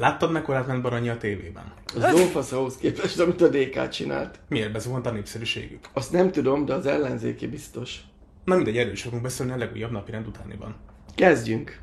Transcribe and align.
Láttad, 0.00 0.32
mekkorát 0.32 0.66
ment 0.66 0.82
Baranyi 0.82 1.08
a 1.08 1.16
tévében? 1.16 1.72
Az 1.96 2.12
lófasz 2.12 2.52
ahhoz 2.52 2.76
képest, 2.76 3.20
amit 3.20 3.40
a 3.40 3.48
DK 3.48 3.88
csinált. 3.88 4.38
Miért 4.48 4.72
bezuhant 4.72 5.06
a 5.06 5.10
népszerűségük? 5.10 5.84
Azt 5.92 6.12
nem 6.12 6.30
tudom, 6.30 6.64
de 6.64 6.74
az 6.74 6.86
ellenzéki 6.86 7.46
biztos. 7.46 8.00
Na 8.44 8.54
mindegy, 8.54 8.76
erről 8.76 8.92
is 8.92 9.02
fogunk 9.02 9.22
beszélni 9.22 9.52
a 9.52 9.56
legújabb 9.56 9.90
napi 9.90 10.10
rend 10.10 10.26
utániban. 10.26 10.76
Kezdjünk! 11.14 11.80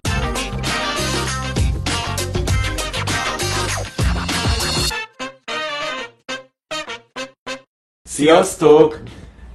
Sziasztok! 8.03 8.99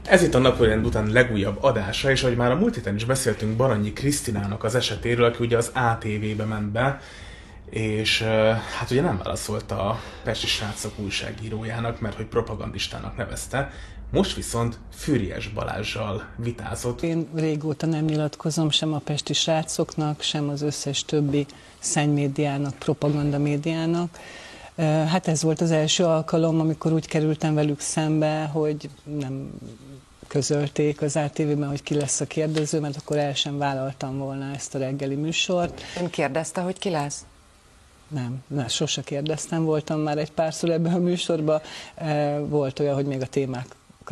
Ez 0.04 0.22
itt 0.22 0.34
a 0.34 0.38
napirend 0.38 0.86
után 0.86 1.12
legújabb 1.12 1.62
adása, 1.62 2.10
és 2.10 2.22
ahogy 2.22 2.36
már 2.36 2.50
a 2.50 2.56
múlt 2.56 2.74
héten 2.74 2.94
is 2.94 3.04
beszéltünk 3.04 3.56
Baranyi 3.56 3.92
Krisztinának 3.92 4.64
az 4.64 4.74
esetéről, 4.74 5.24
aki 5.24 5.44
ugye 5.44 5.56
az 5.56 5.70
ATV-be 5.74 6.44
ment 6.44 6.72
be, 6.72 7.00
és 7.70 8.22
hát 8.78 8.90
ugye 8.90 9.00
nem 9.00 9.20
válaszolta 9.24 9.88
a 9.88 10.00
Pesti 10.24 10.46
srácok 10.46 10.98
újságírójának, 10.98 12.00
mert 12.00 12.16
hogy 12.16 12.26
propagandistának 12.26 13.16
nevezte, 13.16 13.70
most 14.12 14.36
viszont 14.36 14.78
Fűries 14.94 15.48
Balázsjal 15.48 16.26
vitázott. 16.36 17.02
Én 17.02 17.28
régóta 17.34 17.86
nem 17.86 18.04
nyilatkozom 18.04 18.70
sem 18.70 18.92
a 18.92 18.98
pesti 18.98 19.32
srácoknak, 19.32 20.22
sem 20.22 20.48
az 20.48 20.62
összes 20.62 21.04
többi 21.04 21.46
szennymédiának, 21.78 22.74
propaganda 22.74 23.38
médiának. 23.38 24.18
Hát 24.76 25.28
ez 25.28 25.42
volt 25.42 25.60
az 25.60 25.70
első 25.70 26.04
alkalom, 26.04 26.60
amikor 26.60 26.92
úgy 26.92 27.06
kerültem 27.06 27.54
velük 27.54 27.80
szembe, 27.80 28.44
hogy 28.44 28.90
nem 29.18 29.50
közölték 30.26 31.02
az 31.02 31.16
ATV-ben, 31.16 31.68
hogy 31.68 31.82
ki 31.82 31.94
lesz 31.94 32.20
a 32.20 32.26
kérdező, 32.26 32.80
mert 32.80 32.96
akkor 32.96 33.16
el 33.16 33.34
sem 33.34 33.58
vállaltam 33.58 34.18
volna 34.18 34.54
ezt 34.54 34.74
a 34.74 34.78
reggeli 34.78 35.14
műsort. 35.14 35.82
Ön 36.00 36.10
kérdezte, 36.10 36.60
hogy 36.60 36.78
ki 36.78 36.90
lesz? 36.90 37.24
Nem, 38.10 38.42
ne, 38.46 38.68
sose 38.68 39.02
kérdeztem, 39.02 39.64
voltam 39.64 40.00
már 40.00 40.18
egy 40.18 40.30
párszor 40.30 40.70
ebben 40.70 40.92
a 40.92 40.98
műsorban. 40.98 41.60
Volt 42.48 42.78
olyan, 42.78 42.94
hogy 42.94 43.06
még 43.06 43.20
a 43.20 43.26
témák 43.26 43.66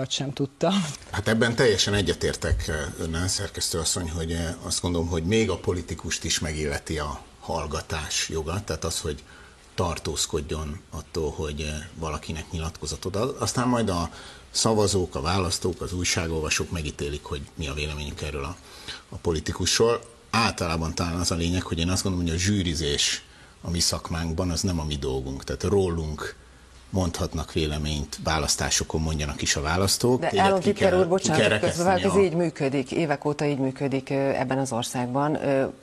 sem 0.09 0.33
tudta. 0.33 0.73
Hát 1.11 1.29
ebben 1.29 1.55
teljesen 1.55 1.95
egyetértek 1.95 2.71
önnel, 2.99 3.29
szerkesztő 3.29 3.79
asszony, 3.79 4.11
hogy 4.11 4.37
azt 4.63 4.81
gondolom, 4.81 5.09
hogy 5.09 5.25
még 5.25 5.51
a 5.51 5.59
politikust 5.59 6.25
is 6.25 6.39
megilleti 6.39 6.99
a 6.99 7.21
hallgatás 7.41 8.29
joga, 8.29 8.65
tehát 8.65 8.85
az, 8.85 9.01
hogy 9.01 9.23
tartózkodjon 9.75 10.81
attól, 10.91 11.31
hogy 11.31 11.73
valakinek 11.95 12.51
nyilatkozatot 12.51 13.17
ad. 13.17 13.37
Aztán 13.39 13.69
majd 13.69 13.89
a 13.89 14.11
szavazók, 14.51 15.15
a 15.15 15.21
választók, 15.21 15.81
az 15.81 15.93
újságolvasók 15.93 16.71
megítélik, 16.71 17.25
hogy 17.25 17.41
mi 17.55 17.69
a 17.69 17.75
véleményük 17.75 18.23
erről 18.23 18.45
a, 18.45 18.57
a 19.09 19.17
politikusról. 19.17 20.01
Általában 20.31 20.95
talán 20.95 21.21
az 21.21 21.31
a 21.31 21.35
lényeg, 21.35 21.63
hogy 21.63 21.79
én 21.79 21.91
azt 21.91 22.03
gondolom, 22.03 22.27
hogy 22.27 22.37
a 22.37 22.41
zsűrizés 22.41 23.23
a 23.61 23.71
mi 23.71 23.81
szakmánkban 23.81 24.51
az 24.51 24.63
nem 24.63 24.81
a 24.81 24.85
mi 24.85 24.97
dolgunk. 24.97 25.45
Tehát 25.45 25.63
rólunk 25.63 26.37
mondhatnak 26.91 27.53
véleményt, 27.53 28.19
választásokon 28.25 29.01
mondjanak 29.01 29.43
is 29.43 29.57
a 29.57 29.61
választók. 29.61 30.21
De 30.21 30.31
Elon 30.31 30.61
Kipker 30.61 30.95
úr, 30.95 31.09
bocsánat, 31.09 31.61
közben, 31.61 31.99
ez 31.99 32.17
így 32.17 32.35
működik, 32.35 32.93
évek 32.93 33.25
óta 33.25 33.45
így 33.45 33.59
működik 33.59 34.11
ebben 34.11 34.59
az 34.59 34.73
országban. 34.73 35.39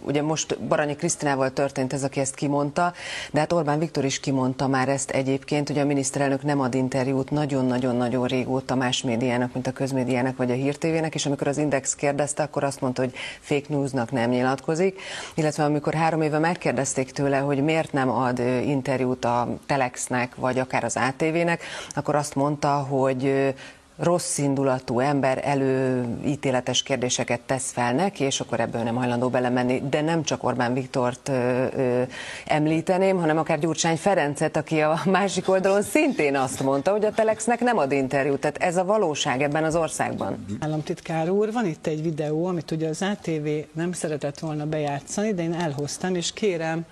Ugye 0.05 0.21
most 0.21 0.59
Baranyi 0.59 0.95
Krisztinával 0.95 1.53
történt 1.53 1.93
ez, 1.93 2.03
aki 2.03 2.19
ezt 2.19 2.35
kimondta, 2.35 2.93
de 3.31 3.39
hát 3.39 3.53
Orbán 3.53 3.79
Viktor 3.79 4.05
is 4.05 4.19
kimondta 4.19 4.67
már 4.67 4.89
ezt 4.89 5.09
egyébként, 5.09 5.69
ugye 5.69 5.81
a 5.81 5.85
miniszterelnök 5.85 6.43
nem 6.43 6.59
ad 6.59 6.73
interjút 6.73 7.31
nagyon-nagyon-nagyon 7.31 8.27
régóta 8.27 8.75
más 8.75 9.03
médiának, 9.03 9.53
mint 9.53 9.67
a 9.67 9.71
közmédiának 9.71 10.37
vagy 10.37 10.51
a 10.51 10.53
hírtévének, 10.53 11.15
és 11.15 11.25
amikor 11.25 11.47
az 11.47 11.57
Index 11.57 11.95
kérdezte, 11.95 12.43
akkor 12.43 12.63
azt 12.63 12.81
mondta, 12.81 13.01
hogy 13.01 13.13
fake 13.39 13.65
newsnak 13.67 14.11
nem 14.11 14.29
nyilatkozik, 14.29 15.01
illetve 15.33 15.63
amikor 15.63 15.93
három 15.93 16.21
éve 16.21 16.39
megkérdezték 16.39 17.11
tőle, 17.11 17.37
hogy 17.37 17.63
miért 17.63 17.91
nem 17.91 18.09
ad 18.09 18.39
interjút 18.65 19.25
a 19.25 19.57
Telexnek, 19.65 20.35
vagy 20.35 20.59
akár 20.59 20.83
az 20.83 20.94
az 20.95 21.13
ATV-nek, 21.19 21.63
akkor 21.93 22.15
azt 22.15 22.35
mondta, 22.35 22.69
hogy 22.69 23.53
rossz 23.97 24.37
indulatú 24.37 24.99
ember 24.99 25.41
előítéletes 25.43 26.83
kérdéseket 26.83 27.39
tesz 27.39 27.71
fel 27.71 27.93
neki, 27.93 28.23
és 28.23 28.39
akkor 28.39 28.59
ebből 28.59 28.81
nem 28.81 28.95
hajlandó 28.95 29.29
belemenni. 29.29 29.81
De 29.89 30.01
nem 30.01 30.23
csak 30.23 30.43
Orbán 30.43 30.73
Viktort 30.73 31.29
ö, 31.29 31.65
ö, 31.75 32.01
említeném, 32.45 33.17
hanem 33.19 33.37
akár 33.37 33.59
Gyurcsány 33.59 33.97
Ferencet, 33.97 34.57
aki 34.57 34.81
a 34.81 35.01
másik 35.05 35.49
oldalon 35.49 35.81
szintén 35.81 36.35
azt 36.35 36.63
mondta, 36.63 36.91
hogy 36.91 37.05
a 37.05 37.11
Telexnek 37.11 37.59
nem 37.59 37.77
ad 37.77 37.91
interjút. 37.91 38.39
Tehát 38.39 38.57
ez 38.57 38.77
a 38.77 38.85
valóság 38.85 39.41
ebben 39.41 39.63
az 39.63 39.75
országban. 39.75 40.45
Államtitkár 40.59 41.29
úr, 41.29 41.51
van 41.51 41.65
itt 41.65 41.87
egy 41.87 42.01
videó, 42.01 42.45
amit 42.45 42.71
ugye 42.71 42.87
az 42.87 43.01
ATV 43.01 43.47
nem 43.71 43.91
szeretett 43.91 44.39
volna 44.39 44.65
bejátszani, 44.65 45.33
de 45.33 45.43
én 45.43 45.53
elhoztam, 45.53 46.15
és 46.15 46.33
kérem, 46.33 46.85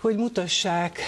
hogy 0.00 0.16
mutassák 0.16 0.98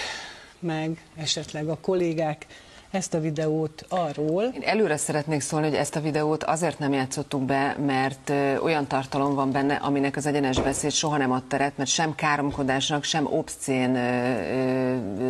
meg 0.63 0.97
esetleg 1.15 1.67
a 1.67 1.77
kollégák 1.81 2.45
ezt 2.91 3.13
a 3.13 3.19
videót 3.19 3.85
arról. 3.89 4.43
Én 4.43 4.61
előre 4.63 4.97
szeretnék 4.97 5.41
szólni, 5.41 5.67
hogy 5.67 5.77
ezt 5.77 5.95
a 5.95 6.01
videót 6.01 6.43
azért 6.43 6.79
nem 6.79 6.93
játszottuk 6.93 7.45
be, 7.45 7.75
mert 7.85 8.31
olyan 8.61 8.87
tartalom 8.87 9.35
van 9.35 9.51
benne, 9.51 9.75
aminek 9.75 10.15
az 10.15 10.25
egyenes 10.25 10.61
beszéd 10.61 10.91
soha 10.91 11.17
nem 11.17 11.31
ad 11.31 11.43
teret, 11.43 11.77
mert 11.77 11.89
sem 11.89 12.15
káromkodásnak, 12.15 13.03
sem 13.03 13.25
obszcén 13.25 13.97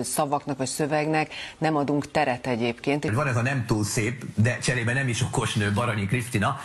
szavaknak 0.03 0.57
vagy 0.57 0.67
szövegnek 0.67 1.33
nem 1.57 1.75
adunk 1.75 2.11
teret 2.11 2.47
egyébként. 2.47 3.11
Van 3.11 3.27
ez 3.27 3.37
a 3.37 3.41
nem 3.41 3.65
túl 3.67 3.83
szép, 3.83 4.23
de 4.35 4.57
cserébe 4.57 4.93
nem 4.93 5.07
is 5.07 5.21
okos 5.21 5.53
nő 5.53 5.71
Baranyi 5.71 6.05
Krisztina, 6.05 6.59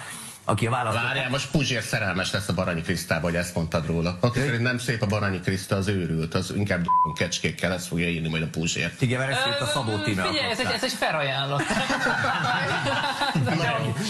aki 0.49 0.67
a 0.67 0.71
választó. 0.71 1.03
Várjál, 1.03 1.31
most 1.31 1.51
Puzsér 1.51 1.83
szerelmes 1.83 2.33
lesz 2.33 2.49
a 2.49 2.55
Baranyi 2.55 2.81
Krisztába, 2.81 3.27
hogy 3.27 3.37
ezt 3.37 3.55
mondtad 3.55 3.87
róla. 3.87 4.17
Aki 4.21 4.39
szerint 4.39 4.63
nem 4.63 4.79
szép 4.79 5.03
a 5.03 5.07
Baranyi 5.07 5.41
Kriszta, 5.41 5.77
az 5.77 5.89
őrült, 5.89 6.35
az 6.35 6.53
inkább 6.57 6.85
kecskékkel 7.15 7.73
ezt 7.73 7.87
fogja 7.87 8.09
írni 8.09 8.29
majd 8.29 8.43
a 8.43 8.47
Puzsér. 8.47 8.93
Igen, 8.99 9.19
mert 9.19 9.31
ezt 9.31 9.61
a 9.61 9.67
Szabó 9.67 9.99
Tíme 9.99 10.23
Figyelj, 10.23 10.51
ez 10.51 10.61
egy, 10.61 10.71
ez 10.75 10.85
egy 10.85 10.93
felajánlat. 10.93 11.63
de, 13.45 13.57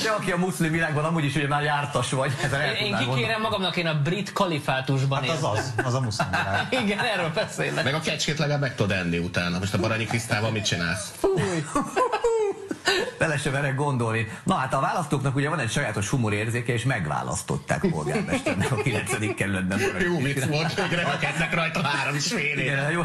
de, 0.02 0.10
aki 0.10 0.32
a 0.32 0.36
muszlim 0.36 0.70
világban 0.70 1.04
amúgy 1.04 1.24
is 1.24 1.34
ugye 1.34 1.48
már 1.48 1.62
jártas 1.62 2.10
vagy. 2.10 2.32
Én 2.82 2.96
kikérem 2.96 3.40
magamnak, 3.40 3.76
én 3.76 3.86
a 3.86 4.02
brit 4.02 4.32
kalifátusban 4.32 5.20
hát 5.20 5.30
az 5.30 5.44
az, 5.44 5.74
az 5.84 5.94
a 5.94 6.00
muszlim 6.00 6.28
világ. 6.30 6.66
Igen, 6.84 6.98
erről 6.98 7.30
beszélek. 7.34 7.84
Meg 7.84 7.94
a 7.94 8.00
kecskét 8.00 8.38
legalább 8.38 8.60
meg 8.60 8.74
tudod 8.74 8.96
enni 8.96 9.18
utána. 9.18 9.58
Most 9.58 9.74
a 9.74 9.78
Baranyi 9.78 10.04
Krisztával 10.04 10.50
mit 10.50 10.64
csinálsz? 10.64 11.12
Fúj. 11.18 11.64
Bele 13.18 13.36
sem 13.36 13.52
merek 13.52 13.74
gondolni. 13.74 14.28
Na 14.44 14.54
hát 14.54 14.74
a 14.74 14.80
választóknak 14.80 15.36
ugye 15.36 15.48
van 15.48 15.58
egy 15.58 15.70
sajátos 15.70 16.08
humorérzéke, 16.08 16.72
és 16.72 16.84
megválasztották 16.84 17.80
polgármesternek 17.90 18.72
a 18.72 18.76
9. 18.76 19.34
kerületben. 19.34 19.80
Jó 20.04 20.18
vicc 20.18 20.44
volt, 20.44 20.72
hogy 20.72 20.96
remekednek 20.96 21.54
rajta 21.54 21.82
három 21.82 22.14
is 22.14 22.26
fél 22.26 22.58
Igen, 22.58 22.90
jó. 22.90 23.02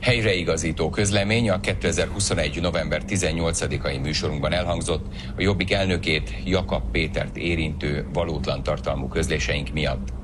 Helyreigazító 0.00 0.90
közlemény 0.90 1.50
a 1.50 1.60
2021. 1.60 2.60
november 2.60 3.02
18-ai 3.08 4.00
műsorunkban 4.00 4.52
elhangzott 4.52 5.14
a 5.36 5.40
Jobbik 5.42 5.72
elnökét 5.72 6.34
Jakab 6.44 6.90
Pétert 6.90 7.36
érintő 7.36 8.08
valótlan 8.12 8.62
tartalmú 8.62 9.08
közléseink 9.08 9.72
miatt. 9.72 10.19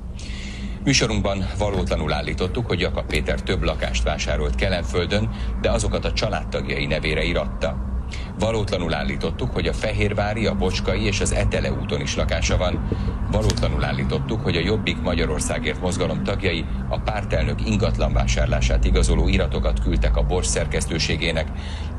Műsorunkban 0.87 1.45
valótlanul 1.57 2.13
állítottuk, 2.13 2.67
hogy 2.67 2.79
Jakab 2.79 3.07
Péter 3.07 3.41
több 3.41 3.63
lakást 3.63 4.03
vásárolt 4.03 4.55
Kelenföldön, 4.55 5.29
de 5.61 5.71
azokat 5.71 6.05
a 6.05 6.13
családtagjai 6.13 6.85
nevére 6.85 7.23
iratta. 7.23 7.77
Valótlanul 8.39 8.93
állítottuk, 8.93 9.51
hogy 9.51 9.67
a 9.67 9.73
Fehérvári, 9.73 10.45
a 10.45 10.55
Bocskai 10.55 11.05
és 11.05 11.21
az 11.21 11.31
Etele 11.31 11.71
úton 11.71 12.01
is 12.01 12.15
lakása 12.15 12.57
van. 12.57 12.87
Valótlanul 13.31 13.83
állítottuk, 13.83 14.41
hogy 14.41 14.55
a 14.55 14.59
Jobbik 14.59 15.01
Magyarországért 15.01 15.81
mozgalom 15.81 16.23
tagjai 16.23 16.65
a 16.89 16.99
pártelnök 16.99 17.65
ingatlan 17.65 18.13
vásárlását 18.13 18.85
igazoló 18.85 19.27
iratokat 19.27 19.79
küldtek 19.79 20.17
a 20.17 20.23
Bors 20.23 20.47
szerkesztőségének, 20.47 21.47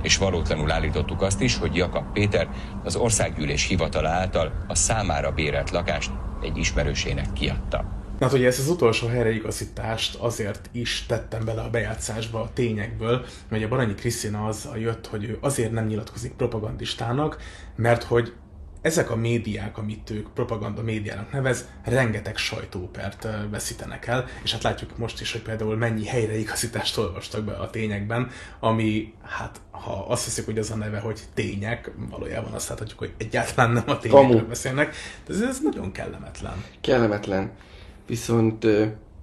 és 0.03 0.17
valótlanul 0.17 0.71
állítottuk 0.71 1.23
azt 1.23 1.41
is, 1.41 1.57
hogy 1.57 1.77
Jakab 1.77 2.13
Péter 2.13 2.49
az 2.85 2.97
országgyűlés 2.97 3.67
hivatala 3.67 4.09
által 4.09 4.65
a 4.69 4.75
számára 4.75 5.31
bérelt 5.31 5.71
lakást 5.71 6.11
egy 6.43 6.57
ismerősének 6.57 7.33
kiadta. 7.33 7.98
Na 8.19 8.27
hát 8.27 8.35
ugye 8.35 8.47
ezt 8.47 8.59
az 8.59 8.69
utolsó 8.69 9.07
helyreigazítást 9.07 10.15
azért 10.15 10.69
is 10.73 11.07
tettem 11.07 11.45
bele 11.45 11.63
a 11.63 11.71
bejátszásba 11.71 12.41
a 12.41 12.51
tényekből, 12.53 13.25
mert 13.49 13.65
a 13.65 13.69
Baranyi 13.69 13.95
Krisztina 13.95 14.47
az 14.47 14.69
a 14.73 14.77
jött, 14.77 15.07
hogy 15.07 15.25
ő 15.25 15.39
azért 15.41 15.73
nem 15.73 15.87
nyilatkozik 15.87 16.33
propagandistának, 16.33 17.43
mert 17.77 18.03
hogy 18.03 18.33
ezek 18.81 19.11
a 19.11 19.17
médiák, 19.17 19.79
amit 19.79 20.11
ők 20.11 20.29
propaganda 20.29 20.83
médiának 20.83 21.33
nevez, 21.33 21.69
rengeteg 21.85 22.37
sajtópert 22.37 23.29
veszítenek 23.51 24.07
el, 24.07 24.25
és 24.43 24.53
hát 24.53 24.63
látjuk 24.63 24.99
most 24.99 25.21
is, 25.21 25.33
hogy 25.33 25.43
például 25.43 25.77
mennyi 25.77 26.07
helyreigazítást 26.07 26.99
olvastak 26.99 27.45
be 27.45 27.53
a 27.53 27.71
tényekben, 27.71 28.31
ami, 28.61 29.15
hát 29.23 29.61
ha 29.71 30.07
azt 30.09 30.25
hiszik, 30.25 30.45
hogy 30.45 30.59
az 30.59 30.71
a 30.71 30.77
neve, 30.77 30.99
hogy 30.99 31.21
tények, 31.35 31.91
valójában 32.11 32.53
azt 32.53 32.69
láthatjuk, 32.69 32.99
hogy 32.99 33.13
egyáltalán 33.17 33.71
nem 33.71 33.85
a 33.87 33.99
tényekről 33.99 34.47
beszélnek, 34.47 34.95
de 35.27 35.35
ez, 35.35 35.41
ez 35.41 35.61
nagyon 35.63 35.93
kellemetlen. 35.93 36.65
Kellemetlen. 36.81 37.51
Viszont 38.09 38.67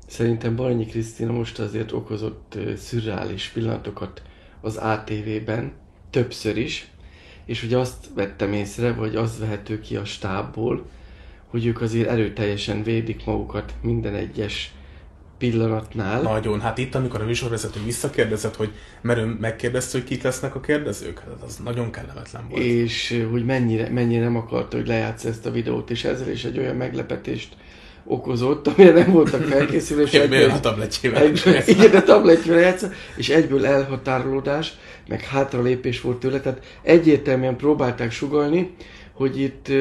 szerintem 0.08 0.56
Baranyi 0.56 0.86
Krisztina 0.86 1.32
most 1.32 1.60
azért 1.60 1.92
okozott 1.92 2.58
szürreális 2.78 3.48
pillanatokat 3.54 4.22
az 4.62 4.76
ATV-ben, 4.76 5.72
többször 6.10 6.58
is, 6.58 6.90
és 7.46 7.64
ugye 7.64 7.78
azt 7.78 8.06
vettem 8.16 8.54
észre, 8.54 8.94
vagy 8.94 9.16
az 9.16 9.40
vehető 9.40 9.80
ki 9.80 9.96
a 9.96 10.06
stábból, 10.06 10.86
hogy 11.48 11.66
ők 11.66 11.82
azért 11.82 12.10
erőteljesen 12.10 12.84
védik 12.84 13.26
magukat 13.26 13.74
minden 13.82 14.16
egyes 14.16 14.74
pillanatnál. 15.38 16.22
Nagyon. 16.22 16.62
Hát 16.62 16.78
itt, 16.78 16.96
amikor 16.96 17.22
a 17.22 17.26
műsorvezető 17.26 17.80
visszakérdezett, 17.84 18.56
hogy 18.56 18.72
mert 19.02 19.20
ő 19.20 19.26
megkérdezte, 19.26 19.98
hogy 19.98 20.08
kik 20.08 20.24
lesznek 20.24 20.56
a 20.56 20.60
kérdezők, 20.60 21.20
hát 21.20 21.42
az 21.46 21.58
nagyon 21.64 21.92
kellemetlen 21.92 22.48
volt. 22.50 22.64
És 22.64 23.24
hogy 23.32 23.46
mennyire, 23.46 23.90
mennyire 23.90 24.24
nem 24.24 24.36
akarta, 24.36 24.78
hogy 24.78 24.88
lejátsz 24.88 25.26
ezt 25.26 25.46
a 25.46 25.52
videót, 25.52 25.90
és 25.90 26.04
ezzel 26.04 26.30
is 26.30 26.44
egy 26.44 26.58
olyan 26.58 26.76
meglepetést 26.76 27.56
okozott, 28.06 28.68
amire 28.68 28.92
nem 28.92 29.12
voltak 29.12 29.44
felkészülés. 29.52 30.14
egyből, 30.14 30.50
a 30.50 30.60
tabletjével. 30.60 31.22
Egyből, 31.22 31.62
igen, 31.66 31.96
a 31.96 32.04
tabletjével 32.04 32.62
játszott, 32.62 32.94
és 33.16 33.30
egyből 33.30 33.66
elhatárolódás, 33.66 34.74
meg 35.08 35.22
hátralépés 35.22 36.02
volt 36.02 36.18
tőle, 36.18 36.40
tehát 36.40 36.66
egyértelműen 36.82 37.56
próbálták 37.56 38.12
sugalni, 38.12 38.76
hogy 39.14 39.40
itt 39.40 39.72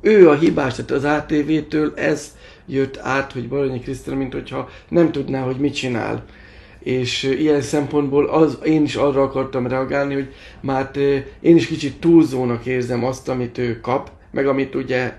ő 0.00 0.28
a 0.28 0.34
hibás, 0.34 0.74
tehát 0.74 0.90
az 0.90 1.04
ATV-től 1.04 1.92
ez 1.96 2.36
jött 2.66 2.98
át, 2.98 3.32
hogy 3.32 3.48
Baranyi 3.48 3.80
Krisztina, 3.80 4.16
mint 4.16 4.32
hogyha 4.32 4.68
nem 4.88 5.12
tudná, 5.12 5.42
hogy 5.42 5.56
mit 5.56 5.74
csinál. 5.74 6.24
És 6.78 7.22
ilyen 7.22 7.60
szempontból 7.60 8.24
az, 8.26 8.58
én 8.64 8.82
is 8.82 8.94
arra 8.94 9.22
akartam 9.22 9.66
reagálni, 9.66 10.14
hogy 10.14 10.34
már 10.60 10.90
én 11.40 11.56
is 11.56 11.66
kicsit 11.66 12.00
túlzónak 12.00 12.66
érzem 12.66 13.04
azt, 13.04 13.28
amit 13.28 13.58
ő 13.58 13.80
kap, 13.80 14.10
meg 14.30 14.46
amit 14.46 14.74
ugye 14.74 15.12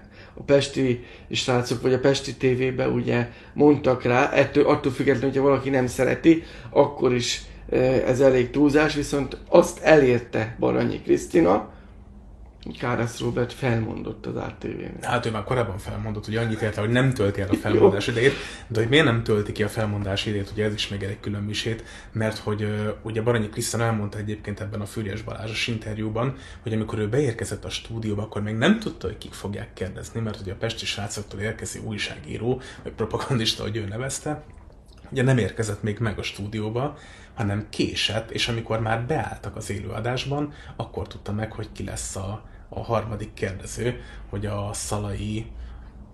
pesti 0.46 1.06
srácok, 1.32 1.82
vagy 1.82 1.94
a 1.94 2.00
pesti 2.00 2.36
tévében 2.36 2.90
ugye 2.90 3.30
mondtak 3.54 4.04
rá, 4.04 4.32
ettől, 4.32 4.66
attól 4.66 4.92
függetlenül, 4.92 5.30
hogyha 5.30 5.44
valaki 5.48 5.70
nem 5.70 5.88
szereti, 5.88 6.44
akkor 6.70 7.14
is 7.14 7.42
ez 8.06 8.20
elég 8.20 8.50
túlzás, 8.50 8.96
viszont 8.96 9.38
azt 9.48 9.80
elérte 9.80 10.56
Baranyi 10.60 11.02
Krisztina, 11.02 11.70
Kárász 12.80 13.20
Robert 13.20 13.54
felmondott 13.54 14.26
az 14.26 14.36
ATV-nek. 14.36 15.06
Hát 15.06 15.26
ő 15.26 15.32
már 15.32 15.44
korábban 15.44 15.78
felmondott, 15.78 16.26
hogy 16.26 16.36
annyit 16.36 16.62
érte, 16.62 16.80
hogy 16.82 16.90
nem 16.90 17.14
tölti 17.14 17.42
el 17.42 17.50
a 17.50 17.56
felmondás 17.56 18.08
idejét, 18.08 18.34
de 18.68 18.80
hogy 18.80 18.90
miért 18.90 19.06
nem 19.06 19.24
tölti 19.24 19.52
ki 19.52 19.64
a 19.64 19.68
felmondás 19.68 20.26
idejét, 20.26 20.52
ugye 20.52 20.66
ez 20.66 20.74
is 20.74 20.88
még 20.88 21.04
egy 21.04 21.20
külön 21.20 21.44
misét, 21.44 21.84
mert 22.12 22.38
hogy 22.38 22.68
ugye 23.02 23.22
Baranyi 23.22 23.50
Krisztán 23.50 23.82
elmondta 23.82 24.18
egyébként 24.18 24.60
ebben 24.60 24.82
a 24.82 24.86
Füriyes 24.86 25.22
Balázs 25.22 25.68
interjúban, 25.68 26.36
hogy 26.62 26.74
amikor 26.74 27.00
ő 27.00 27.10
beérkezett 27.10 27.66
a 27.66 27.70
stúdióba, 27.70 28.22
akkor 28.22 28.42
még 28.42 28.56
nem 28.56 28.80
tudta, 28.80 29.08
hogy 29.08 29.18
kik 29.18 29.34
fogják 29.34 29.74
kérdezni, 29.74 30.20
mert 30.20 30.40
ugye 30.40 30.52
a 30.52 30.56
pesti 30.56 30.86
srácoktól 30.86 31.40
érkező 31.40 31.80
újságíró, 31.84 32.62
vagy 32.84 32.92
propagandista, 32.92 33.64
hogy 33.64 33.76
ő 33.76 33.86
nevezte, 33.86 34.44
ugye 35.12 35.24
nem 35.24 35.38
érkezett 35.38 35.84
még 35.84 36.00
meg 36.00 36.20
a 36.20 36.24
stúdióba, 36.24 36.98
hanem 37.34 37.68
késett, 37.70 38.32
és 38.32 38.48
amikor 38.48 38.80
már 38.80 39.06
beálltak 39.06 39.56
az 39.56 39.70
élőadásban, 39.70 40.54
akkor 40.76 41.08
tudta 41.08 41.32
meg, 41.32 41.52
hogy 41.52 41.72
ki 41.72 41.84
lesz 41.84 42.16
a, 42.16 42.50
a 42.74 42.84
harmadik 42.84 43.34
kérdező, 43.34 44.02
hogy 44.30 44.46
a 44.46 44.70
Szalai 44.74 45.52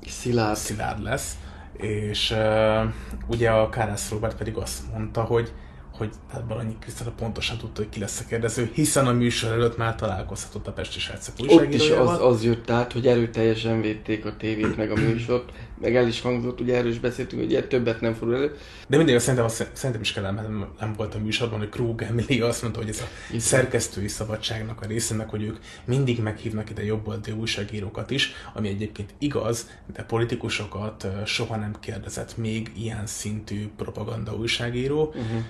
Szilárd, 0.08 0.58
Szilárd 0.58 1.02
lesz, 1.02 1.38
és 1.74 2.32
uh, 2.32 2.94
ugye 3.28 3.50
a 3.50 3.70
Kárász 3.70 4.10
Robert 4.10 4.38
pedig 4.38 4.56
azt 4.56 4.92
mondta, 4.92 5.22
hogy 5.24 5.54
hogy 5.98 6.10
hát 6.32 6.46
Balanyi 6.46 6.76
Krisztina 6.80 7.12
pontosan 7.12 7.58
tudta, 7.58 7.82
hogy 7.82 7.90
ki 7.90 8.00
lesz 8.00 8.20
a 8.20 8.24
kérdező, 8.28 8.70
hiszen 8.74 9.08
a 9.08 9.12
műsor 9.12 9.52
előtt 9.52 9.78
már 9.78 9.96
találkozhatott 9.96 10.68
a 10.68 10.72
Pesti 10.72 11.00
Srácok 11.00 11.36
Ott 11.48 11.74
is 11.74 11.90
az, 11.90 12.22
az 12.22 12.44
jött 12.44 12.70
át, 12.70 12.94
hogy 12.94 13.08
erőteljesen 13.08 13.82
védték 13.82 14.26
a 14.26 14.38
tévét 14.38 14.78
meg 14.78 14.92
a 14.92 14.96
műsort, 14.96 15.52
meg 15.82 15.96
el 15.96 16.08
is 16.08 16.22
hangzott, 16.22 16.60
ugye 16.62 16.76
erről 16.76 16.92
is 16.92 17.00
beszéltünk, 17.00 17.42
hogy 17.42 17.52
ilyen 17.52 17.70
többet 17.70 18.02
nem 18.02 18.14
fordul 18.14 18.36
elő. 18.36 18.56
De 18.88 18.98
mindig 18.98 19.20
szerintem, 19.20 19.46
azt, 19.46 19.70
szerintem 19.74 20.02
is 20.02 20.14
kellene, 20.14 20.42
nem, 20.42 20.68
nem 20.80 20.94
volt 20.94 21.16
a 21.16 21.20
műsorban, 21.20 21.60
hogy 21.60 21.70
Krug 21.70 22.02
Emily 22.02 22.42
azt 22.42 22.62
mondta, 22.62 22.80
hogy 22.80 22.90
ez 22.90 23.00
a 23.00 23.34
Itt 23.34 23.40
szerkesztői 23.40 24.08
szabadságnak 24.08 24.82
a 24.82 24.86
része, 24.86 25.16
meg 25.16 25.30
hogy 25.30 25.44
ők 25.44 25.58
mindig 25.86 26.22
meghívnak 26.22 26.70
ide 26.70 26.84
jobboldali 26.84 27.38
újságírókat 27.38 28.12
is, 28.12 28.32
ami 28.54 28.68
egyébként 28.68 29.14
igaz, 29.18 29.70
de 29.94 30.04
politikusokat 30.04 31.08
soha 31.26 31.56
nem 31.56 31.76
kérdezett 31.80 32.38
még 32.38 32.72
ilyen 32.76 33.06
szintű 33.06 33.68
propaganda 33.76 34.36
újságíró. 34.36 35.04
Uh-huh 35.04 35.44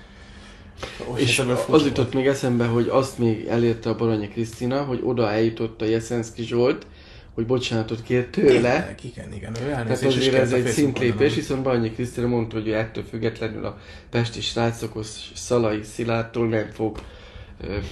Oh, 1.08 1.22
és 1.22 1.44
az 1.70 1.86
jutott 1.86 2.14
még 2.14 2.28
eszembe, 2.28 2.66
hogy 2.66 2.88
azt 2.88 3.18
még 3.18 3.46
elérte 3.48 3.90
a 3.90 3.96
Baranyi 3.96 4.28
Krisztina, 4.28 4.84
hogy 4.84 5.00
oda 5.04 5.32
eljutott 5.32 5.82
a 5.82 5.86
Jeszenszki 5.86 6.44
Zsolt, 6.44 6.86
hogy 7.34 7.46
bocsánatot 7.46 8.04
kér 8.04 8.28
tőle. 8.28 8.96
Igen, 9.04 9.34
igen, 9.34 9.56
ő 9.64 9.70
Tehát 9.70 10.04
azért 10.04 10.34
ez 10.34 10.52
egy 10.52 10.68
szintlépés, 10.68 11.36
viszont 11.36 11.64
Baranyi 11.64 11.92
Krisztina 11.92 12.28
mondta, 12.28 12.56
hogy 12.56 12.68
ő 12.68 12.76
ettől 12.76 13.04
függetlenül 13.10 13.66
a 13.66 13.78
pesti 14.10 14.42
srácokhoz 14.42 15.32
Szalai 15.34 15.84
Szilától 15.84 16.48
nem 16.48 16.70
fog 16.74 17.00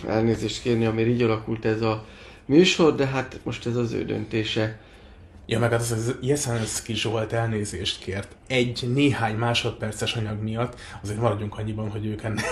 elnézést 0.07 0.61
kérni, 0.61 0.85
amire 0.85 1.09
így 1.09 1.21
alakult 1.21 1.65
ez 1.65 1.81
a 1.81 2.05
műsor, 2.45 2.95
de 2.95 3.05
hát 3.05 3.39
most 3.43 3.65
ez 3.65 3.75
az 3.75 3.91
ő 3.91 4.05
döntése. 4.05 4.79
Ja, 5.47 5.59
meg 5.59 5.71
hát 5.71 5.79
az, 5.79 5.91
az 5.91 6.15
Jeszenszki 6.21 6.93
Zsolt 6.93 7.33
elnézést 7.33 7.99
kért 7.99 8.35
egy 8.47 8.89
néhány 8.93 9.35
másodperces 9.35 10.15
anyag 10.15 10.41
miatt, 10.41 10.79
azért 11.03 11.19
maradjunk 11.19 11.57
annyiban, 11.57 11.89
hogy 11.89 12.05
ők 12.05 12.23
ennél 12.23 12.43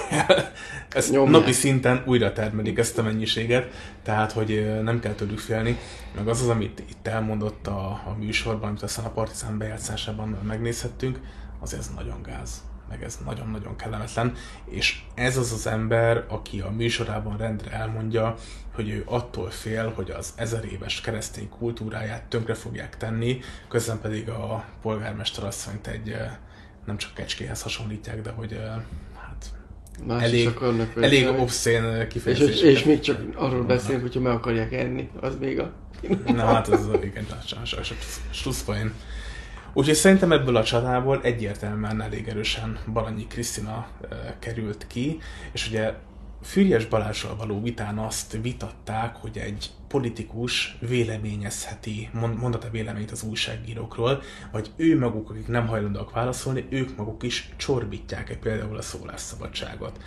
ezt 0.89 1.11
Nyomják. 1.11 1.31
napi 1.31 1.51
szinten 1.51 2.03
újra 2.05 2.33
termelik 2.33 2.77
ezt 2.77 2.97
a 2.97 3.03
mennyiséget, 3.03 3.71
tehát 4.03 4.31
hogy 4.31 4.81
nem 4.83 4.99
kell 4.99 5.13
tőlük 5.13 5.39
félni. 5.39 5.77
Meg 6.15 6.27
az 6.27 6.41
az, 6.41 6.47
amit 6.49 6.79
itt 6.89 7.07
elmondott 7.07 7.67
a, 7.67 7.85
a 7.89 8.15
műsorban, 8.19 8.69
amit 8.69 8.81
aztán 8.81 9.05
a 9.05 9.11
Partizán 9.11 9.57
bejátszásában 9.57 10.37
megnézhettünk, 10.47 11.19
azért 11.59 11.81
ez 11.81 11.91
nagyon 11.95 12.21
gáz 12.21 12.63
meg 12.89 13.03
ez 13.03 13.19
nagyon-nagyon 13.25 13.75
kellemetlen, 13.75 14.35
és 14.65 15.01
ez 15.13 15.37
az 15.37 15.51
az 15.51 15.67
ember, 15.67 16.25
aki 16.27 16.59
a 16.59 16.69
műsorában 16.69 17.37
rendre 17.37 17.71
elmondja, 17.71 18.35
hogy 18.75 18.89
ő 18.89 19.03
attól 19.05 19.49
fél, 19.49 19.91
hogy 19.95 20.11
az 20.11 20.33
ezer 20.35 20.65
éves 20.65 21.01
keresztény 21.01 21.49
kultúráját 21.49 22.23
tönkre 22.23 22.53
fogják 22.53 22.97
tenni, 22.97 23.39
közben 23.67 23.99
pedig 24.01 24.29
a 24.29 24.65
polgármester 24.81 25.43
asszonyt 25.43 25.87
egy 25.87 26.09
eh, 26.09 26.31
nem 26.85 26.97
csak 26.97 27.13
kecskéhez 27.13 27.61
hasonlítják, 27.61 28.21
de 28.21 28.31
hogy 28.31 28.53
eh, 28.53 28.81
hát 29.15 29.45
Más 30.07 30.23
elég, 30.23 30.49
elég 30.95 31.27
obszén 31.27 32.07
kifejezés. 32.07 32.49
És, 32.49 32.61
és, 32.61 32.61
és 32.61 32.83
még 32.83 32.99
csak 32.99 33.21
arról 33.35 33.63
beszél, 33.63 34.01
hogyha 34.01 34.19
meg 34.19 34.33
akarják 34.33 34.73
enni, 34.73 35.09
az 35.21 35.37
még 35.39 35.59
a... 35.59 35.73
Na 36.25 36.45
hát 36.45 36.67
az 36.67 36.89
igen, 37.01 37.25
slusszpoén. 38.31 38.93
Úgyhogy 39.73 39.95
szerintem 39.95 40.31
ebből 40.31 40.55
a 40.55 40.63
csatából 40.63 41.21
egyértelműen 41.21 42.01
elég 42.01 42.27
erősen 42.27 42.79
Balanyi 42.93 43.27
Krisztina 43.27 43.87
került 44.39 44.87
ki, 44.87 45.19
és 45.51 45.67
ugye 45.67 45.93
Füriyes 46.41 46.85
Balázsral 46.85 47.35
való 47.35 47.61
vitán 47.61 47.97
azt 47.97 48.37
vitatták, 48.41 49.15
hogy 49.15 49.37
egy 49.37 49.69
politikus 49.87 50.77
véleményezheti, 50.79 52.09
mondata 52.39 52.69
véleményt 52.69 53.11
az 53.11 53.23
újságírókról, 53.23 54.21
vagy 54.51 54.71
ő 54.75 54.99
maguk, 54.99 55.29
akik 55.29 55.47
nem 55.47 55.67
hajlandóak 55.67 56.11
válaszolni, 56.11 56.65
ők 56.69 56.97
maguk 56.97 57.23
is 57.23 57.49
csorbítják-e 57.57 58.35
például 58.35 58.77
a 58.77 58.81
szólásszabadságot. 58.81 59.99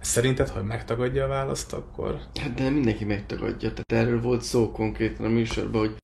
Szerinted, 0.00 0.48
ha 0.48 0.62
megtagadja 0.62 1.24
a 1.24 1.28
választ, 1.28 1.72
akkor... 1.72 2.20
Hát 2.40 2.54
de 2.54 2.70
mindenki 2.70 3.04
megtagadja. 3.04 3.72
Tehát 3.72 4.06
erről 4.06 4.20
volt 4.20 4.42
szó 4.42 4.70
konkrétan 4.70 5.26
a 5.26 5.28
műsorban, 5.28 5.80
hogy 5.80 5.96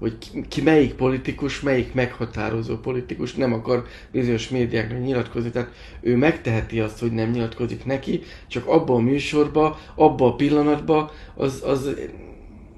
hogy 0.00 0.18
ki, 0.18 0.44
ki 0.48 0.62
melyik 0.62 0.94
politikus, 0.94 1.60
melyik 1.60 1.94
meghatározó 1.94 2.76
politikus 2.76 3.34
nem 3.34 3.52
akar 3.52 3.84
bizonyos 4.12 4.48
médiáknak 4.48 5.02
nyilatkozni. 5.02 5.50
Tehát 5.50 5.70
ő 6.00 6.16
megteheti 6.16 6.80
azt, 6.80 6.98
hogy 6.98 7.12
nem 7.12 7.30
nyilatkozik 7.30 7.84
neki, 7.84 8.22
csak 8.46 8.66
abban 8.66 8.96
a 8.96 9.00
műsorban, 9.00 9.76
abban 9.94 10.30
a 10.30 10.34
pillanatban 10.34 11.10
az, 11.34 11.62
az 11.66 11.94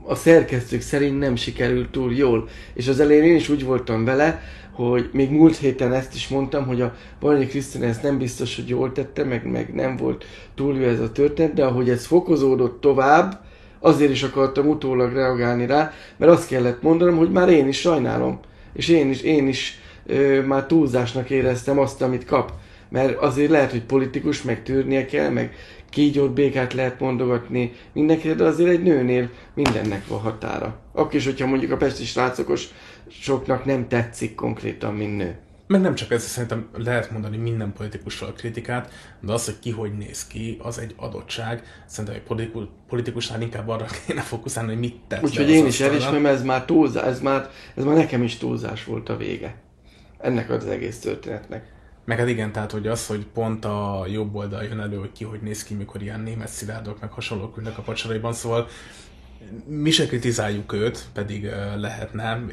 a 0.04 0.14
szerkesztők 0.14 0.80
szerint 0.80 1.18
nem 1.18 1.36
sikerült 1.36 1.90
túl 1.90 2.14
jól. 2.14 2.48
És 2.74 2.88
az 2.88 3.00
elején 3.00 3.22
én 3.22 3.36
is 3.36 3.48
úgy 3.48 3.64
voltam 3.64 4.04
vele, 4.04 4.42
hogy 4.72 5.08
még 5.12 5.30
múlt 5.30 5.56
héten 5.56 5.92
ezt 5.92 6.14
is 6.14 6.28
mondtam, 6.28 6.66
hogy 6.66 6.80
a 6.80 6.94
Baranyi 7.20 7.46
Krisztina 7.46 7.86
ezt 7.86 8.02
nem 8.02 8.18
biztos, 8.18 8.56
hogy 8.56 8.68
jól 8.68 8.92
tette, 8.92 9.24
meg, 9.24 9.50
meg 9.50 9.74
nem 9.74 9.96
volt 9.96 10.24
túl 10.54 10.76
jó 10.76 10.88
ez 10.88 11.00
a 11.00 11.12
történet, 11.12 11.54
de 11.54 11.64
ahogy 11.64 11.90
ez 11.90 12.06
fokozódott 12.06 12.80
tovább, 12.80 13.40
azért 13.82 14.10
is 14.10 14.22
akartam 14.22 14.68
utólag 14.68 15.12
reagálni 15.12 15.66
rá, 15.66 15.92
mert 16.16 16.32
azt 16.32 16.48
kellett 16.48 16.82
mondanom, 16.82 17.16
hogy 17.16 17.30
már 17.30 17.48
én 17.48 17.68
is 17.68 17.80
sajnálom. 17.80 18.40
És 18.72 18.88
én 18.88 19.10
is, 19.10 19.22
én 19.22 19.48
is 19.48 19.78
ö, 20.06 20.42
már 20.42 20.66
túlzásnak 20.66 21.30
éreztem 21.30 21.78
azt, 21.78 22.02
amit 22.02 22.24
kap. 22.24 22.52
Mert 22.88 23.18
azért 23.18 23.50
lehet, 23.50 23.70
hogy 23.70 23.82
politikus, 23.82 24.42
meg 24.42 24.62
tűrnie 24.62 25.04
kell, 25.04 25.30
meg 25.30 25.54
kígyót, 25.90 26.32
békát 26.32 26.72
lehet 26.72 27.00
mondogatni 27.00 27.72
mindenkire, 27.92 28.34
de 28.34 28.44
azért 28.44 28.70
egy 28.70 28.82
nőnél 28.82 29.30
mindennek 29.54 30.06
van 30.06 30.20
határa. 30.20 30.78
Akkor 30.92 31.14
is, 31.14 31.24
hogyha 31.24 31.46
mondjuk 31.46 31.72
a 31.72 31.76
pesti 31.76 32.04
srácokos 32.04 32.68
soknak 33.08 33.64
nem 33.64 33.88
tetszik 33.88 34.34
konkrétan, 34.34 34.94
mint 34.94 35.16
nő. 35.16 35.36
Meg 35.72 35.80
nem 35.80 35.94
csak 35.94 36.10
ez, 36.10 36.22
szerintem 36.22 36.68
lehet 36.74 37.10
mondani 37.10 37.36
minden 37.36 37.72
politikusról 37.72 38.32
kritikát, 38.32 38.92
de 39.20 39.32
az, 39.32 39.44
hogy 39.44 39.58
ki 39.58 39.70
hogy 39.70 39.96
néz 39.96 40.26
ki, 40.26 40.58
az 40.62 40.78
egy 40.78 40.94
adottság. 40.96 41.62
Szerintem 41.86 42.14
egy 42.14 42.22
politikus, 42.22 42.64
politikusnál 42.88 43.40
inkább 43.40 43.68
arra 43.68 43.86
kéne 44.06 44.20
fókuszálni, 44.20 44.70
hogy 44.70 44.78
mit 44.78 44.96
tett 45.08 45.22
Úgyhogy 45.22 45.50
én 45.50 45.66
is 45.66 45.80
elismerem, 45.80 46.26
ez 46.26 46.42
már 46.42 46.64
túlzás, 46.64 47.04
ez 47.04 47.20
már, 47.20 47.50
ez 47.74 47.84
már 47.84 47.96
nekem 47.96 48.22
is 48.22 48.36
túlzás 48.36 48.84
volt 48.84 49.08
a 49.08 49.16
vége. 49.16 49.54
Ennek 50.18 50.50
az 50.50 50.66
egész 50.66 50.98
történetnek. 50.98 51.72
Meg 52.04 52.18
hát 52.18 52.28
igen, 52.28 52.52
tehát 52.52 52.70
hogy 52.70 52.86
az, 52.86 53.06
hogy 53.06 53.26
pont 53.26 53.64
a 53.64 54.06
jobb 54.10 54.34
oldal 54.34 54.62
jön 54.62 54.80
elő, 54.80 54.96
hogy 54.96 55.12
ki 55.12 55.24
hogy 55.24 55.40
néz 55.40 55.62
ki, 55.62 55.74
mikor 55.74 56.02
ilyen 56.02 56.20
német 56.20 56.48
szilárdok, 56.48 57.00
meg 57.00 57.10
hasonlók 57.10 57.56
ülnek 57.56 57.78
a 57.78 57.82
pacsaraiban, 57.82 58.32
szóval 58.32 58.68
mi 59.66 59.90
se 59.90 60.06
kritizáljuk 60.06 60.72
őt, 60.72 61.04
pedig 61.12 61.50
lehetne, 61.76 62.44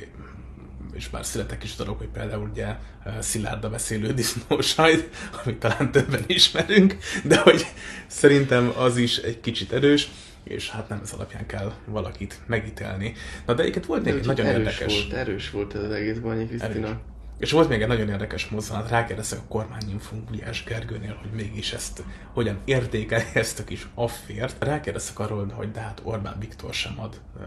és 1.00 1.10
bár 1.10 1.26
születek 1.26 1.64
is 1.64 1.76
dolog, 1.76 1.98
hogy 1.98 2.08
például 2.08 2.50
ugye 2.52 2.76
szilárda 3.20 3.70
beszélő 3.70 4.14
disznósajt, 4.14 5.16
amit 5.44 5.60
talán 5.60 5.92
többen 5.92 6.24
ismerünk, 6.28 6.98
de 7.24 7.40
hogy 7.40 7.66
szerintem 8.08 8.74
az 8.78 8.98
is 8.98 9.18
egy 9.18 9.40
kicsit 9.40 9.74
erős, 9.74 10.10
és 10.44 10.70
hát 10.70 10.90
nem 10.90 11.00
ez 11.04 11.12
alapján 11.12 11.46
kell 11.46 11.74
valakit 11.86 12.40
megítélni. 12.48 13.14
Na 13.46 13.54
de 13.54 13.62
egyébként 13.62 13.86
volt 13.86 14.04
még 14.04 14.14
egy 14.14 14.26
nagyon 14.26 14.46
erős 14.46 14.58
érdekes... 14.58 14.94
Volt, 14.94 15.14
erős 15.14 15.50
volt 15.50 15.76
ez 15.76 15.84
az 15.84 15.92
egész 15.92 16.18
Banyi 16.18 16.48
Krisztina. 16.48 17.00
És 17.38 17.52
volt 17.52 17.70
még 17.70 17.82
egy 17.82 17.88
nagyon 17.88 18.10
érdekes 18.10 18.48
mozzanat, 18.48 18.90
rákérdeztek 18.90 19.40
a 19.40 19.48
kormányinfón 19.48 20.24
Gulyás 20.30 20.64
Gergőnél, 20.64 21.18
hogy 21.22 21.32
mégis 21.32 21.74
ezt 21.74 22.04
hogyan 22.34 22.60
értékeli 22.66 23.24
ezt 23.34 23.60
a 23.60 23.64
kis 23.64 23.88
affért. 23.96 24.64
Rákérdeztek 24.64 25.20
arról, 25.20 25.48
hogy 25.48 25.72
de 25.72 25.80
hát 25.80 26.02
Orbán 26.04 26.36
Viktor 26.40 26.74
sem 26.74 27.00
ad 27.00 27.22
uh, 27.38 27.44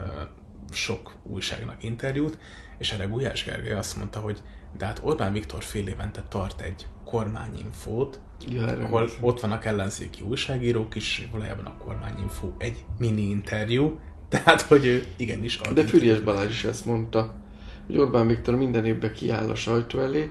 sok 0.73 1.13
újságnak 1.23 1.83
interjút, 1.83 2.39
és 2.79 2.93
erre 2.93 3.05
Gulyás 3.05 3.45
Gergely 3.45 3.73
azt 3.73 3.97
mondta, 3.97 4.21
hogy 4.21 4.43
de 4.79 4.87
hát 4.87 5.01
Orbán 5.03 5.33
Viktor 5.33 5.63
fél 5.63 5.87
évente 5.87 6.23
tart 6.29 6.61
egy 6.61 6.87
kormányinfót, 7.05 8.21
ja, 8.49 8.67
ahol 8.67 9.11
ott 9.21 9.41
vannak 9.41 9.65
ellenzéki 9.65 10.23
újságírók 10.23 10.95
is, 10.95 11.29
valójában 11.33 11.65
a 11.65 11.77
kormányinfó 11.77 12.55
egy 12.59 12.85
mini 12.99 13.23
interjú, 13.23 13.99
tehát 14.29 14.61
hogy 14.61 14.87
ő 14.87 15.05
igenis. 15.17 15.61
De 15.75 15.85
Füriás 15.85 16.21
Balázs 16.21 16.51
is 16.51 16.65
ezt 16.65 16.85
mondta, 16.85 17.35
hogy 17.87 17.99
Orbán 17.99 18.27
Viktor 18.27 18.55
minden 18.55 18.85
évben 18.85 19.13
kiáll 19.13 19.51
a 19.51 19.55
sajtó 19.55 19.99
elé, 19.99 20.31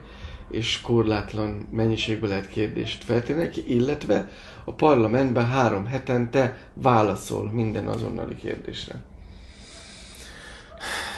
és 0.49 0.81
korlátlan 0.81 1.67
mennyiségben 1.71 2.29
lehet 2.29 2.47
kérdést 2.47 3.03
feltenni 3.03 3.41
neki, 3.41 3.63
illetve 3.67 4.29
a 4.65 4.73
parlamentben 4.73 5.47
három 5.47 5.85
hetente 5.85 6.57
válaszol 6.73 7.51
minden 7.51 7.87
azonnali 7.87 8.35
kérdésre. 8.35 9.03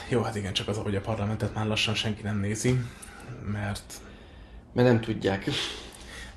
Jó, 0.10 0.22
hát 0.22 0.36
igen, 0.36 0.54
csak 0.54 0.68
az, 0.68 0.78
hogy 0.78 0.96
a 0.96 1.02
parlamentet 1.02 1.54
már 1.54 1.66
lassan 1.66 1.94
senki 1.94 2.22
nem 2.22 2.40
nézi, 2.40 2.80
mert... 3.52 3.94
Mert 4.74 4.88
nem 4.88 5.02
tudják. 5.02 5.50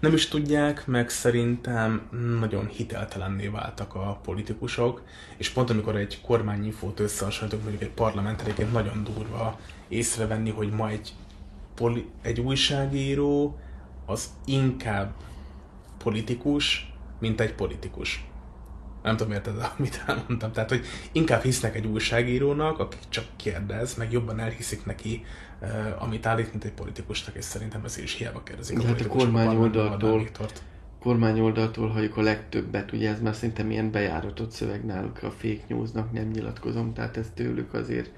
Nem 0.01 0.13
is 0.13 0.29
tudják, 0.29 0.87
meg 0.87 1.09
szerintem 1.09 2.09
nagyon 2.41 2.67
hiteltelenné 2.67 3.47
váltak 3.47 3.95
a 3.95 4.21
politikusok, 4.23 5.03
és 5.37 5.51
pont 5.51 5.71
amikor 5.71 5.97
egy 5.97 6.21
kormányinfót 6.21 7.01
összehasonlítok, 7.01 7.61
mondjuk 7.63 7.83
egy 7.83 7.91
parlamenteréként 7.91 8.73
nagyon 8.73 9.05
durva 9.05 9.59
észrevenni, 9.89 10.51
hogy 10.51 10.71
ma 10.71 10.89
egy, 10.89 11.13
poli- 11.75 12.11
egy 12.23 12.41
újságíró 12.41 13.59
az 14.07 14.29
inkább 14.45 15.15
politikus, 15.99 16.93
mint 17.19 17.41
egy 17.41 17.53
politikus. 17.55 18.27
Nem 19.07 19.17
tudom, 19.17 19.33
érted, 19.33 19.55
amit 19.79 20.05
elmondtam. 20.07 20.53
Tehát, 20.53 20.69
hogy 20.69 20.85
inkább 21.13 21.43
hisznek 21.43 21.77
egy 21.77 21.87
újságírónak, 21.87 22.79
aki 22.79 22.97
csak 23.09 23.25
kérdez, 23.37 23.95
meg 23.95 24.13
jobban 24.13 24.39
elhiszik 24.39 24.85
neki, 24.85 25.25
uh, 25.61 26.03
amit 26.03 26.27
állít, 26.27 26.51
mint 26.51 26.65
egy 26.65 26.73
politikusnak, 26.73 27.35
és 27.37 27.45
szerintem 27.45 27.85
ez 27.85 27.99
is 27.99 28.15
hiába 28.15 28.43
kérdezik. 28.43 28.79
De 28.79 28.85
a 28.85 28.87
hát 28.87 29.01
a 29.01 29.07
kormány 29.07 29.57
oldaltól, 29.57 30.29
kormány 31.01 31.41
oldaltól 31.41 31.89
halljuk 31.89 32.17
a 32.17 32.23
legtöbbet, 32.23 32.93
ugye 32.93 33.11
ez 33.11 33.21
már 33.21 33.35
szinte 33.35 33.63
milyen 33.63 33.91
bejáratott 33.91 34.51
szöveg 34.51 34.85
náluk 34.85 35.23
a 35.23 35.31
fake 35.31 35.65
newsnak, 35.67 36.13
nem 36.13 36.29
nyilatkozom, 36.29 36.93
tehát 36.93 37.17
ez 37.17 37.27
tőlük 37.35 37.75
azért 37.75 38.11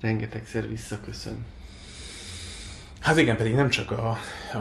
rengetegszer 0.00 0.68
visszaköszön. 0.68 1.44
Hát 3.02 3.18
igen, 3.18 3.36
pedig 3.36 3.54
nem 3.54 3.68
csak 3.68 3.90
a, 3.90 4.18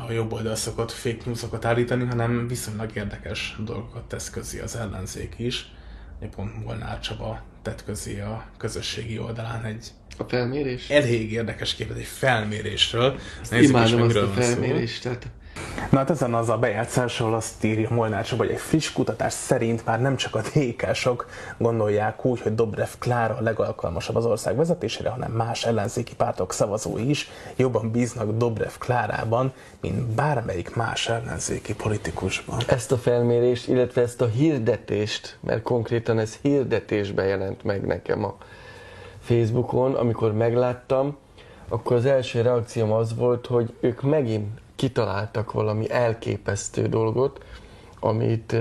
a 0.07 0.11
jobb 0.11 0.33
oldal 0.33 0.55
szokott 0.55 0.91
fake 0.91 1.21
newsokat 1.25 1.65
állítani, 1.65 2.05
hanem 2.05 2.47
viszonylag 2.47 2.95
érdekes 2.95 3.55
dolgokat 3.65 4.03
tesz 4.03 4.29
közé 4.29 4.59
az 4.59 4.75
ellenzék 4.75 5.33
is. 5.37 5.71
Pont 6.35 6.65
Molnár 6.65 6.99
Csaba 6.99 7.41
tett 7.61 7.83
közé 7.83 8.19
a 8.19 8.45
közösségi 8.57 9.19
oldalán 9.19 9.65
egy 9.65 9.87
a 10.17 10.23
felmérés? 10.23 10.89
Elég 10.89 11.31
érdekes 11.31 11.75
képet 11.75 11.97
egy 11.97 12.03
felmérésről. 12.03 13.19
Nézzük 13.49 13.69
imádom 13.69 14.09
is, 14.09 14.15
azt 14.15 14.37
a 14.37 14.41
felmérést, 14.41 15.03
tehát 15.03 15.27
Na 15.91 15.97
hát 15.97 16.09
ezen 16.09 16.33
az 16.33 16.49
a 16.49 16.57
bejátszás, 16.57 17.19
ahol 17.19 17.33
azt 17.33 17.63
írja 17.63 17.87
Molnár 17.91 18.25
Csaba, 18.25 18.43
hogy 18.43 18.51
egy 18.51 18.59
friss 18.59 18.91
kutatás 18.91 19.33
szerint 19.33 19.85
már 19.85 20.01
nem 20.01 20.15
csak 20.15 20.35
a 20.35 20.41
dk 20.41 21.25
gondolják 21.57 22.25
úgy, 22.25 22.41
hogy 22.41 22.55
Dobrev 22.55 22.89
Klára 22.99 23.35
a 23.35 23.41
legalkalmasabb 23.41 24.15
az 24.15 24.25
ország 24.25 24.55
vezetésére, 24.55 25.09
hanem 25.09 25.31
más 25.31 25.65
ellenzéki 25.65 26.15
pártok 26.15 26.53
szavazói 26.53 27.09
is 27.09 27.29
jobban 27.55 27.91
bíznak 27.91 28.37
Dobrev 28.37 28.71
Klárában, 28.79 29.53
mint 29.81 30.01
bármelyik 30.01 30.75
más 30.75 31.09
ellenzéki 31.09 31.75
politikusban. 31.75 32.59
Ezt 32.67 32.91
a 32.91 32.97
felmérést, 32.97 33.67
illetve 33.67 34.01
ezt 34.01 34.21
a 34.21 34.27
hirdetést, 34.27 35.37
mert 35.39 35.61
konkrétan 35.61 36.19
ez 36.19 36.37
hirdetésbe 36.41 37.23
jelent 37.23 37.63
meg 37.63 37.85
nekem 37.85 38.23
a 38.23 38.35
Facebookon, 39.21 39.93
amikor 39.95 40.33
megláttam, 40.33 41.17
akkor 41.67 41.95
az 41.95 42.05
első 42.05 42.41
reakcióm 42.41 42.91
az 42.91 43.15
volt, 43.15 43.45
hogy 43.45 43.73
ők 43.79 44.01
megint 44.01 44.47
kitaláltak 44.81 45.51
valami 45.51 45.91
elképesztő 45.91 46.87
dolgot, 46.87 47.43
amit 47.99 48.55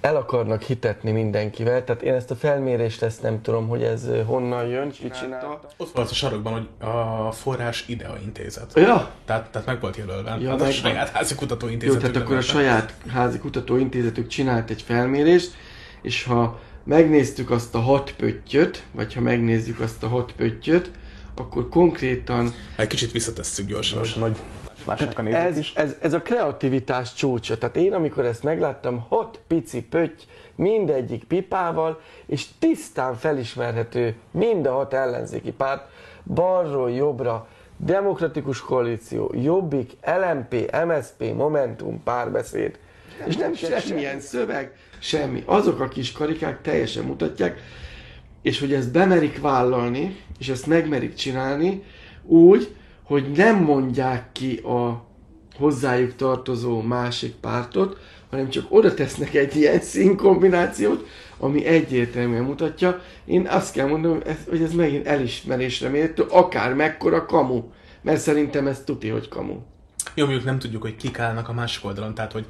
el 0.00 0.16
akarnak 0.16 0.62
hitetni 0.62 1.10
mindenkivel. 1.10 1.84
Tehát 1.84 2.02
én 2.02 2.14
ezt 2.14 2.30
a 2.30 2.34
felmérést 2.34 3.02
ezt 3.02 3.22
nem 3.22 3.42
tudom, 3.42 3.68
hogy 3.68 3.82
ez 3.82 4.06
honnan 4.26 4.66
jön, 4.66 4.90
ki 4.90 5.10
csinálta. 5.20 5.60
Ott 5.76 5.92
volt 5.94 6.10
a 6.10 6.14
sarokban, 6.14 6.52
hogy 6.52 6.88
a 6.88 7.32
forrás 7.32 7.84
IDEA 7.88 8.18
intézet. 8.22 8.72
Ja. 8.74 9.10
Tehát, 9.24 9.50
tehát 9.50 9.66
meg 9.66 9.80
volt 9.80 9.96
jelölve. 9.96 10.36
Ja, 10.40 10.50
hát 10.50 10.60
a 10.60 10.70
saját 10.70 11.08
házi 11.08 11.34
kutatóintézetük. 11.34 12.02
Jó, 12.02 12.08
tehát 12.08 12.26
akkor 12.26 12.36
a 12.36 12.40
saját 12.40 12.94
házi 13.08 13.38
kutatóintézetük 13.38 14.26
csinált 14.26 14.70
egy 14.70 14.82
felmérést, 14.82 15.52
és 16.02 16.24
ha 16.24 16.60
megnéztük 16.84 17.50
azt 17.50 17.74
a 17.74 17.78
hat 17.78 18.12
pöttyöt, 18.12 18.82
vagy 18.92 19.14
ha 19.14 19.20
megnézzük 19.20 19.80
azt 19.80 20.02
a 20.02 20.08
hat 20.08 20.32
pöttyöt, 20.32 20.90
akkor 21.34 21.68
konkrétan... 21.68 22.54
Egy 22.76 22.86
kicsit 22.86 23.12
visszatesszük 23.12 23.66
gyorsan. 23.66 23.98
Most 23.98 24.16
nagy 24.16 24.36
másnak 24.86 25.18
a 25.18 25.26
ez, 25.26 25.58
is. 25.58 25.74
Ez, 25.74 25.96
ez 26.00 26.12
a 26.12 26.22
kreativitás 26.22 27.14
csúcsa. 27.14 27.58
Tehát 27.58 27.76
én, 27.76 27.92
amikor 27.92 28.24
ezt 28.24 28.42
megláttam, 28.42 29.06
hat 29.08 29.40
pici 29.46 29.82
pötty, 29.82 30.22
mindegyik 30.54 31.24
pipával, 31.24 32.00
és 32.26 32.46
tisztán 32.58 33.14
felismerhető 33.14 34.14
mind 34.30 34.66
a 34.66 34.72
hat 34.72 34.94
ellenzéki 34.94 35.52
párt, 35.52 35.88
balról 36.24 36.90
jobbra, 36.90 37.48
demokratikus 37.76 38.60
koalíció, 38.60 39.34
Jobbik, 39.42 39.92
LMP, 40.04 40.76
MSP, 40.86 41.34
Momentum, 41.34 42.02
párbeszéd. 42.02 42.78
Nem 43.18 43.28
és 43.28 43.36
nem 43.36 43.54
semmilyen 43.54 44.20
szöveg, 44.20 44.76
semmi. 44.98 45.42
Azok 45.46 45.80
a 45.80 45.88
kis 45.88 46.12
karikák 46.12 46.62
teljesen 46.62 47.04
mutatják, 47.04 47.60
és 48.42 48.60
hogy 48.60 48.72
ezt 48.72 48.92
bemerik 48.92 49.40
vállalni, 49.40 50.16
és 50.38 50.48
ezt 50.48 50.66
megmerik 50.66 51.14
csinálni, 51.14 51.82
úgy, 52.22 52.74
hogy 53.10 53.30
nem 53.30 53.62
mondják 53.62 54.32
ki 54.32 54.56
a 54.56 55.04
hozzájuk 55.56 56.16
tartozó 56.16 56.80
másik 56.82 57.34
pártot, 57.34 57.98
hanem 58.30 58.48
csak 58.48 58.64
oda 58.68 58.94
tesznek 58.94 59.34
egy 59.34 59.56
ilyen 59.56 59.80
színkombinációt, 59.80 61.06
ami 61.38 61.64
egyértelműen 61.64 62.42
mutatja. 62.42 63.02
Én 63.24 63.46
azt 63.46 63.72
kell 63.72 63.86
mondanom, 63.88 64.20
hogy 64.48 64.62
ez 64.62 64.72
megint 64.72 65.06
elismerésre 65.06 65.88
méltó, 65.88 66.24
akár 66.28 66.74
mekkora 66.74 67.26
kamu. 67.26 67.62
Mert 68.02 68.20
szerintem 68.20 68.66
ez 68.66 68.82
tuti, 68.84 69.08
hogy 69.08 69.28
kamu. 69.28 69.58
Jó, 70.14 70.24
mondjuk 70.24 70.46
nem 70.46 70.58
tudjuk, 70.58 70.82
hogy 70.82 70.96
kik 70.96 71.18
állnak 71.18 71.48
a 71.48 71.52
másik 71.52 71.84
oldalon, 71.84 72.14
tehát 72.14 72.32
hogy 72.32 72.46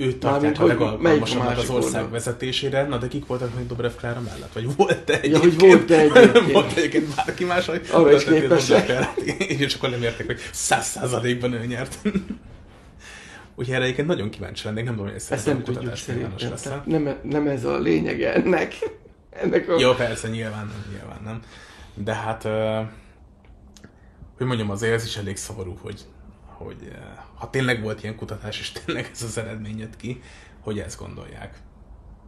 őt 0.00 0.18
tartják 0.18 0.60
a 0.60 0.66
legalkalmasabbnak 0.66 1.58
az 1.58 1.70
ország 1.70 1.94
oldal? 1.94 2.10
vezetésére, 2.10 2.86
na 2.86 2.96
de 2.96 3.08
kik 3.08 3.26
voltak 3.26 3.54
még 3.54 3.66
Dobrev 3.66 3.92
Klára 3.92 4.20
mellett? 4.20 4.52
Vagy 4.52 4.76
volt-e 4.76 5.20
egyébként? 5.20 5.32
Ja, 5.32 5.38
hogy 5.38 5.58
volt-e 5.58 5.98
egyébként? 5.98 6.52
volt 6.52 6.76
egyébként 6.76 7.14
bárki 7.14 7.44
más, 7.44 7.66
hogy 7.66 7.86
arra 7.92 8.12
is 8.12 8.24
képesek. 8.24 9.10
És 9.38 9.74
akkor 9.74 9.90
nem 9.90 10.02
értek, 10.02 10.26
hogy 10.26 10.38
száz 10.52 10.86
százalékban 10.86 11.52
ő 11.52 11.66
nyert. 11.66 11.98
Úgyhogy 13.54 13.74
erre 13.74 13.84
egyébként 13.84 14.08
nagyon 14.08 14.30
kíváncsi 14.30 14.64
lennék, 14.64 14.84
nem 14.84 14.94
tudom, 14.94 15.10
hogy 15.10 15.22
ez 15.28 15.44
nem 15.44 15.62
tudjuk 15.62 15.96
szerintem. 15.96 16.82
Nem, 16.84 17.18
nem 17.22 17.46
ez 17.46 17.64
a 17.64 17.78
lényege 17.78 18.34
ennek. 18.34 18.74
ennek 19.42 19.68
a... 19.68 19.78
Jó, 19.78 19.92
persze, 19.92 20.28
nyilván 20.28 20.66
nem, 20.66 20.84
nyilván 20.90 21.20
nem. 21.24 21.40
De 21.94 22.14
hát, 22.14 22.42
hogy 24.36 24.46
mondjam, 24.46 24.70
azért 24.70 24.92
ez 24.92 25.04
is 25.04 25.16
elég 25.16 25.36
szomorú, 25.36 25.78
hogy 25.82 26.00
hogy 26.64 26.90
eh, 26.92 26.98
ha 27.34 27.50
tényleg 27.50 27.82
volt 27.82 28.02
ilyen 28.02 28.16
kutatás, 28.16 28.60
és 28.60 28.72
tényleg 28.72 29.10
ez 29.12 29.22
az 29.22 29.38
eredmény 29.38 29.88
ki, 29.96 30.20
hogy 30.60 30.78
ezt 30.78 30.98
gondolják. 30.98 31.58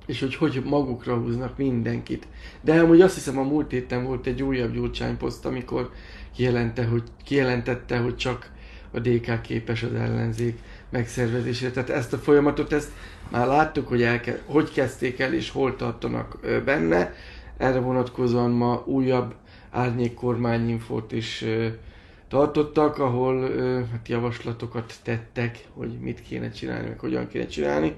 És 0.06 0.20
hogy 0.20 0.34
hogy 0.34 0.62
magukra 0.64 1.16
húznak 1.16 1.56
mindenkit. 1.56 2.26
De 2.60 2.80
amúgy 2.80 3.00
azt 3.00 3.14
hiszem 3.14 3.38
a 3.38 3.42
múlt 3.42 3.70
héten 3.70 4.04
volt 4.04 4.26
egy 4.26 4.42
újabb 4.42 4.72
Gyurcsány 4.72 5.16
poszt, 5.16 5.46
amikor 5.46 5.90
kijelente, 6.34 6.84
hogy, 6.84 7.02
kijelentette, 7.24 7.98
hogy 7.98 8.16
csak 8.16 8.50
a 8.90 9.00
DK 9.00 9.40
képes 9.40 9.82
az 9.82 9.94
ellenzék 9.94 10.58
megszervezésére. 10.90 11.70
Tehát 11.70 11.90
ezt 11.90 12.12
a 12.12 12.18
folyamatot, 12.18 12.72
ezt 12.72 12.90
már 13.28 13.46
láttuk, 13.46 13.88
hogy, 13.88 14.02
elke, 14.02 14.42
hogy 14.46 14.72
kezdték 14.72 15.18
el 15.18 15.34
és 15.34 15.50
hol 15.50 15.76
tartanak 15.76 16.38
benne. 16.64 17.14
Erre 17.56 17.78
vonatkozóan 17.78 18.50
ma 18.50 18.82
újabb 18.86 19.34
árnyék 19.70 20.14
kormányinfót 20.14 21.12
is 21.12 21.44
tartottak, 22.32 22.98
ahol 22.98 23.40
hát 23.90 24.08
javaslatokat 24.08 24.94
tettek, 25.02 25.66
hogy 25.74 26.00
mit 26.00 26.22
kéne 26.22 26.50
csinálni, 26.50 26.88
meg 26.88 26.98
hogyan 26.98 27.28
kéne 27.28 27.46
csinálni. 27.46 27.94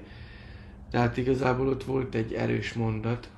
Tehát 0.91 1.17
igazából 1.17 1.67
ott 1.67 1.83
volt 1.83 2.15
egy 2.15 2.33
erős 2.33 2.73
mondat. 2.73 3.29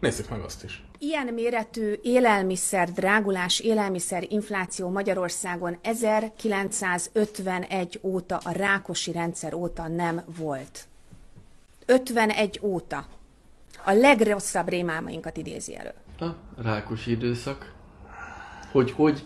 Nézzük 0.00 0.30
meg 0.30 0.40
azt 0.40 0.64
is. 0.64 0.84
Ilyen 0.98 1.26
méretű 1.26 1.94
élelmiszer 2.02 2.92
drágulás, 2.92 3.60
élelmiszer 3.60 4.26
infláció 4.28 4.88
Magyarországon 4.88 5.78
1951 5.82 7.98
óta, 8.02 8.40
a 8.44 8.50
Rákosi 8.50 9.12
rendszer 9.12 9.54
óta 9.54 9.88
nem 9.88 10.22
volt. 10.38 10.86
51 11.86 12.60
óta. 12.62 13.06
A 13.84 13.92
legrosszabb 13.92 14.68
rémálmainkat 14.68 15.36
idézi 15.36 15.76
elő. 15.76 15.92
A 16.18 16.26
Rákosi 16.62 17.10
időszak. 17.10 17.74
Hogy, 18.72 18.90
hogy 18.90 19.24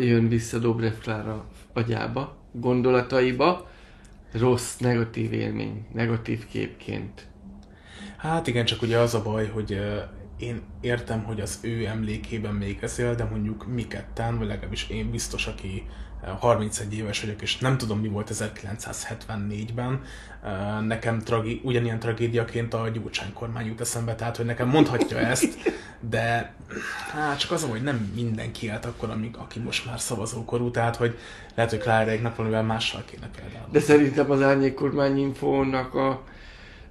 jön 0.00 0.28
vissza 0.28 0.58
Dobrev 0.58 0.92
Klára 0.92 1.44
agyába, 1.72 2.36
gondolataiba, 2.52 3.68
rossz, 4.32 4.76
negatív 4.76 5.32
élmény, 5.32 5.86
negatív 5.92 6.46
képként. 6.46 7.26
Hát 8.16 8.46
igen, 8.46 8.64
csak 8.64 8.82
ugye 8.82 8.98
az 8.98 9.14
a 9.14 9.22
baj, 9.22 9.48
hogy 9.48 9.80
én 10.36 10.60
értem, 10.80 11.22
hogy 11.22 11.40
az 11.40 11.58
ő 11.62 11.86
emlékében 11.86 12.54
még 12.54 12.78
ezél, 12.80 13.14
de 13.14 13.24
mondjuk 13.24 13.66
mi 13.66 13.86
ketten, 13.86 14.38
vagy 14.38 14.46
legalábbis 14.46 14.88
én 14.88 15.10
biztos, 15.10 15.46
aki 15.46 15.86
31 16.38 16.94
éves 16.94 17.20
vagyok, 17.20 17.42
és 17.42 17.58
nem 17.58 17.78
tudom, 17.78 18.00
mi 18.00 18.08
volt 18.08 18.30
1974-ben. 18.34 20.00
Nekem 20.86 21.18
tragi, 21.18 21.60
ugyanilyen 21.64 21.98
tragédiaként 21.98 22.74
a 22.74 22.88
Gyurcsány 22.88 23.32
kormány 23.32 23.66
jut 23.66 23.80
eszembe, 23.80 24.14
tehát 24.14 24.36
hogy 24.36 24.46
nekem 24.46 24.68
mondhatja 24.68 25.18
ezt, 25.18 25.72
de 26.00 26.54
hát 27.12 27.38
csak 27.38 27.50
az, 27.50 27.66
hogy 27.70 27.82
nem 27.82 28.12
mindenki 28.14 28.66
élt 28.66 28.84
akkor, 28.84 29.10
amíg, 29.10 29.36
aki 29.36 29.58
most 29.58 29.86
már 29.86 30.00
szavazókorú, 30.00 30.70
tehát 30.70 30.96
hogy 30.96 31.18
lehet, 31.54 31.70
hogy 31.70 31.80
Kláreiknak 31.80 32.36
valamivel 32.36 32.62
mással 32.62 33.02
kéne 33.04 33.30
például. 33.36 33.68
De 33.70 33.80
szerintem 33.80 34.30
az 34.30 34.42
árnyék 34.42 34.74
kormány 34.74 35.18
infónak 35.18 35.94
a 35.94 36.22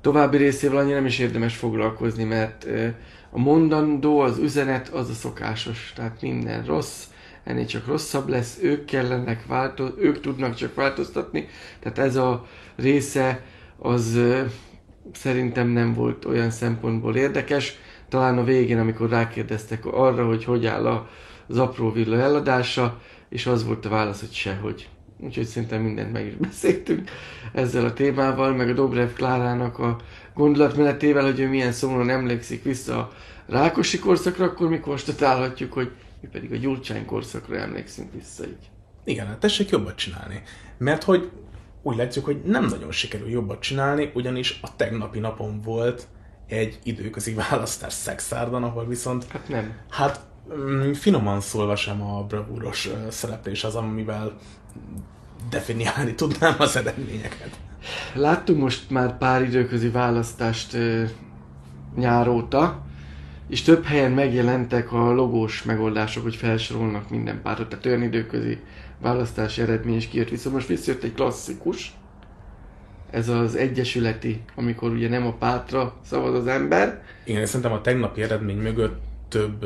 további 0.02 0.38
részével 0.38 0.78
annyira 0.78 0.96
nem 0.96 1.06
is 1.06 1.20
érdemes 1.20 1.56
foglalkozni, 1.56 2.24
mert 2.24 2.68
a 3.30 3.40
mondandó, 3.40 4.20
az 4.20 4.38
üzenet 4.38 4.88
az 4.88 5.10
a 5.10 5.14
szokásos, 5.14 5.94
tehát 5.96 6.22
minden 6.22 6.66
rossz, 6.66 7.04
ennél 7.44 7.66
csak 7.66 7.88
rosszabb 7.88 8.30
lesz, 8.30 8.58
ők 8.62 8.86
kellenek 8.86 9.46
változ, 9.46 9.92
ők 9.98 10.22
tudnak 10.22 10.56
csak 10.56 10.76
változtatni, 10.76 11.48
tehát 11.80 11.98
ez 11.98 12.16
a 12.16 12.48
része 12.76 13.44
az 13.78 14.20
szerintem 15.14 15.68
nem 15.68 15.94
volt 15.94 16.26
olyan 16.26 16.50
szempontból 16.50 17.16
érdekes. 17.16 17.78
Talán 18.10 18.38
a 18.38 18.44
végén, 18.44 18.80
amikor 18.80 19.10
rákérdeztek 19.10 19.86
arra, 19.86 20.26
hogy 20.28 20.44
hogy 20.44 20.66
áll 20.66 21.06
az 21.48 21.58
apró 21.58 21.92
villa 21.92 22.18
eladása, 22.18 23.02
és 23.30 23.46
az 23.46 23.66
volt 23.66 23.86
a 23.86 23.90
válasz, 23.90 24.20
hogy 24.20 24.32
sehogy. 24.32 24.90
Úgyhogy 25.20 25.46
szerintem 25.46 25.82
mindent 25.82 26.12
meg 26.12 26.26
is 26.26 26.34
beszéltünk 26.36 27.10
ezzel 27.54 27.86
a 27.86 27.94
témával, 27.94 28.54
meg 28.54 28.70
a 28.70 28.74
Dobrev 28.74 29.10
Klárának 29.14 29.80
a 29.80 29.98
gondolatmenetével, 30.34 31.24
hogy 31.24 31.40
ő 31.40 31.48
milyen 31.48 31.72
szomorúan 31.72 32.10
emlékszik 32.10 32.64
vissza 32.64 32.98
a 32.98 33.12
Rákosi 33.48 34.00
korszakra, 34.00 34.46
akkor 34.46 34.70
mi 34.70 34.80
konstatálhatjuk, 34.80 35.74
hogy 35.74 35.92
mi 36.22 36.28
pedig 36.28 36.52
a 36.52 36.56
Gyurcsány 36.56 37.06
korszakra 37.06 37.58
emlékszünk 37.58 38.14
vissza 38.14 38.44
így. 38.44 38.70
Igen, 39.04 39.28
hát 39.28 39.40
tessék 39.40 39.70
jobbat 39.70 39.96
csinálni. 39.96 40.42
Mert 40.78 41.04
hogy 41.04 41.30
úgy 41.82 41.96
látjuk, 41.96 42.26
hogy 42.26 42.42
nem 42.44 42.66
nagyon 42.66 42.92
sikerül 42.92 43.30
jobbat 43.30 43.62
csinálni, 43.62 44.12
ugyanis 44.14 44.60
a 44.62 44.76
tegnapi 44.76 45.20
napon 45.20 45.62
volt 45.62 46.08
egy 46.48 46.80
időközi 46.84 47.34
választás 47.34 47.94
Szexárdan, 47.94 48.64
ahol 48.64 48.88
viszont... 48.88 49.28
Hát 49.28 49.48
nem. 49.48 49.76
Hát 49.90 50.20
mm, 50.54 50.92
finoman 50.92 51.42
szólva 51.42 51.76
sem 51.76 52.02
a 52.02 52.24
bravúros 52.24 52.90
szereplés 53.10 53.64
az, 53.64 53.76
amivel 53.76 54.38
definiálni 55.50 56.16
tudnám 56.16 56.56
az 56.58 56.76
eredményeket. 56.76 57.60
Láttunk 58.14 58.60
most 58.60 58.90
már 58.90 59.18
pár 59.18 59.42
időközi 59.42 59.90
választást 59.90 60.78
nyáróta, 61.96 62.86
és 63.52 63.62
több 63.62 63.84
helyen 63.84 64.12
megjelentek 64.12 64.92
a 64.92 65.12
logós 65.12 65.64
megoldások, 65.64 66.24
hogy 66.24 66.36
felsorolnak 66.36 67.10
minden 67.10 67.42
pártot, 67.42 67.70
tehát 67.70 67.86
olyan 67.86 68.04
időközi 68.04 68.60
választási 69.02 69.62
eredmény 69.62 69.96
is 69.96 70.08
kijött. 70.08 70.30
Viszont 70.30 70.56
most 70.56 70.68
visszajött 70.68 71.04
egy 71.04 71.14
klasszikus, 71.14 71.94
ez 73.10 73.30
az 73.30 73.56
egyesületi, 73.56 74.42
amikor 74.56 74.92
ugye 74.92 75.10
nem 75.10 75.26
a 75.26 75.34
pártra 75.34 75.94
szavaz 76.06 76.34
az 76.34 76.48
ember. 76.48 77.04
Igen, 77.24 77.46
szerintem 77.46 77.72
a 77.72 77.82
tegnapi 77.82 78.22
eredmény 78.22 78.58
mögött 78.58 79.02
több 79.28 79.66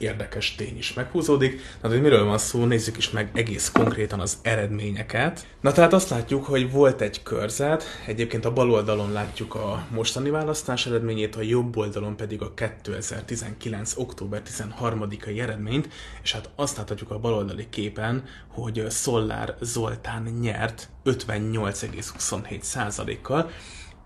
érdekes 0.00 0.54
tény 0.54 0.78
is 0.78 0.92
meghúzódik. 0.92 1.60
Na, 1.82 1.88
hogy 1.88 2.02
miről 2.02 2.24
van 2.24 2.38
szó, 2.38 2.64
nézzük 2.64 2.96
is 2.96 3.10
meg 3.10 3.30
egész 3.34 3.70
konkrétan 3.72 4.20
az 4.20 4.38
eredményeket. 4.42 5.46
Na 5.60 5.72
tehát 5.72 5.92
azt 5.92 6.08
látjuk, 6.08 6.44
hogy 6.44 6.70
volt 6.70 7.00
egy 7.00 7.22
körzet, 7.22 7.84
egyébként 8.06 8.44
a 8.44 8.52
bal 8.52 8.70
oldalon 8.70 9.12
látjuk 9.12 9.54
a 9.54 9.86
mostani 9.90 10.30
választás 10.30 10.86
eredményét, 10.86 11.36
a 11.36 11.42
jobb 11.42 11.76
oldalon 11.76 12.16
pedig 12.16 12.42
a 12.42 12.54
2019. 12.54 13.92
október 13.96 14.42
13-ai 14.46 15.40
eredményt, 15.40 15.88
és 16.22 16.32
hát 16.32 16.50
azt 16.56 16.76
láthatjuk 16.76 17.10
a 17.10 17.18
baloldali 17.18 17.66
képen, 17.70 18.24
hogy 18.48 18.84
Szollár 18.88 19.54
Zoltán 19.60 20.22
nyert 20.40 20.88
58,27%-kal, 21.04 23.50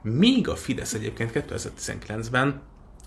míg 0.03 0.49
a 0.49 0.57
Fidesz 0.57 0.95
egyébként 0.95 1.31
2019-ben 1.35 2.61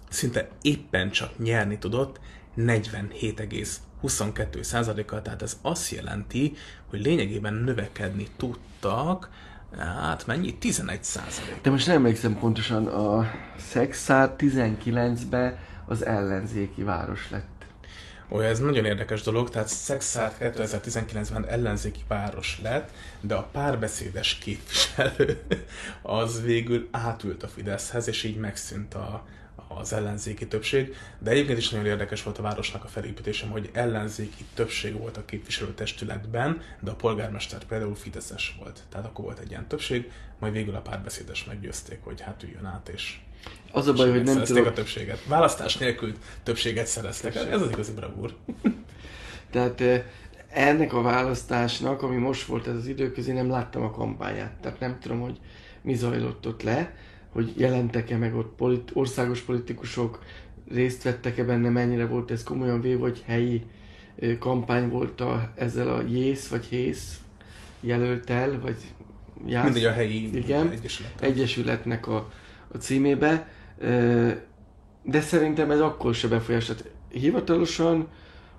szinte 0.10 0.50
éppen 0.62 1.12
csak 1.12 1.38
nyerni 1.38 1.78
tudott 1.78 2.20
47,22 2.58 4.62
százalékkal, 4.62 5.22
tehát 5.22 5.42
ez 5.42 5.58
azt 5.62 5.92
jelenti, 5.92 6.54
hogy 6.90 7.02
lényegében 7.02 7.54
növekedni 7.54 8.28
tudtak, 8.38 9.30
hát 9.78 10.26
mennyi? 10.26 10.58
11 10.58 11.04
százalék. 11.04 11.62
De 11.62 11.70
most 11.70 11.88
nem 11.88 11.96
emlékszem 11.96 12.40
pontosan, 12.40 12.88
a 12.88 13.32
Szexár 13.58 14.36
19-ben 14.38 15.58
az 15.86 16.06
ellenzéki 16.06 16.84
város 16.84 17.30
lett. 17.30 17.58
Ó, 18.30 18.42
ez 18.42 18.60
nagyon 18.60 18.86
érdekes 18.86 19.22
dolog, 19.22 19.50
tehát 19.50 19.68
Szexár 19.68 20.34
2019-ben 20.40 21.46
ellenzéki 21.46 22.04
város 22.08 22.60
lett, 22.64 22.90
de 23.22 23.36
a 23.36 23.50
párbeszédes 23.52 24.36
képviselő 24.36 25.42
az 26.02 26.42
végül 26.42 26.88
átült 26.92 27.44
a 27.44 27.48
Fideszhez, 27.48 28.08
és 28.08 28.24
így 28.24 28.38
megszűnt 28.38 28.94
a, 28.94 29.26
az 29.68 29.94
ellenzéki 29.94 30.48
többség, 30.48 30.96
de 31.20 31.32
egyébként 31.32 31.58
is 31.58 31.70
nagyon 31.70 31.86
érdekes 31.86 32.24
volt 32.24 32.38
a 32.38 32.42
városnak 32.42 32.84
a 32.84 32.88
felépítésem, 32.88 33.50
hogy 33.50 33.70
ellenzéki 33.74 34.46
többség 34.54 34.98
volt 34.98 35.18
a 35.18 35.26
képviselőtestületben, 35.26 36.62
de 36.80 36.92
a 36.92 36.96
polgármester 36.96 37.64
például 37.64 37.96
Fideszes 37.96 38.56
volt. 38.60 38.84
Tehát 38.90 39.06
akkor 39.06 39.26
volt 39.26 39.40
egy 39.40 39.50
ilyen 39.50 39.68
többség, 39.68 40.12
majd 40.40 40.54
végül 40.54 40.76
a 40.76 40.82
párbeszédes 40.82 41.46
meggyőzték, 41.46 42.00
hogy 42.04 42.22
hát 42.22 42.44
üljön 42.44 42.66
át, 42.66 42.90
és 42.90 43.20
az 43.72 43.88
a 43.88 43.94
baj, 43.94 44.10
hogy 44.10 44.24
nem 44.24 44.44
tudok... 44.44 44.66
a 44.66 44.74
többséget. 44.74 45.26
Választás 45.26 45.78
nélkül 45.78 46.14
többséget 46.44 46.88
szereztek. 46.88 47.36
Ez 47.36 47.62
az 47.62 47.72
igazi 47.72 47.94
bravúr. 47.94 48.36
Tehát 49.52 49.84
ennek 50.50 50.94
a 50.94 51.02
választásnak, 51.02 52.02
ami 52.02 52.16
most 52.16 52.46
volt 52.46 52.68
ez 52.68 52.76
az 52.76 52.88
időközi, 52.88 53.32
nem 53.32 53.50
láttam 53.50 53.84
a 53.84 53.92
kampányát. 53.92 54.54
Tehát 54.62 54.80
nem 54.80 55.00
tudom, 55.00 55.20
hogy 55.20 55.40
mi 55.82 55.96
zajlott 55.96 56.48
ott 56.48 56.64
le 56.64 56.96
hogy 57.38 57.54
jelentek-e 57.58 58.18
meg 58.18 58.36
ott 58.36 58.56
polit- 58.56 58.92
országos 58.94 59.42
politikusok, 59.42 60.24
részt 60.72 61.04
vettek-e 61.04 61.44
benne, 61.44 61.70
mennyire 61.70 62.06
volt 62.06 62.32
ez 62.32 62.44
komolyan 62.44 62.82
véve, 62.82 63.00
vagy 63.00 63.24
helyi 63.26 63.64
kampány 64.40 64.90
volt 64.90 65.22
a, 65.22 65.52
ezzel 65.56 65.88
a 65.88 66.02
JÉSZ 66.02 66.48
vagy 66.48 66.66
HÉSZ 66.66 67.20
jelöltel, 67.80 68.60
vagy 68.60 68.76
jász, 69.46 69.64
Mindegy 69.64 69.86
a 69.86 69.92
helyi 69.92 70.38
igen, 70.38 70.74
egyesületnek 71.20 72.08
a, 72.08 72.32
a 72.68 72.78
címébe. 72.78 73.48
De 75.04 75.22
szerintem 75.22 75.72
ez 75.72 75.80
akkor 75.80 76.16
se 76.16 76.28
befolyás. 76.28 76.72
Hivatalosan 77.10 78.08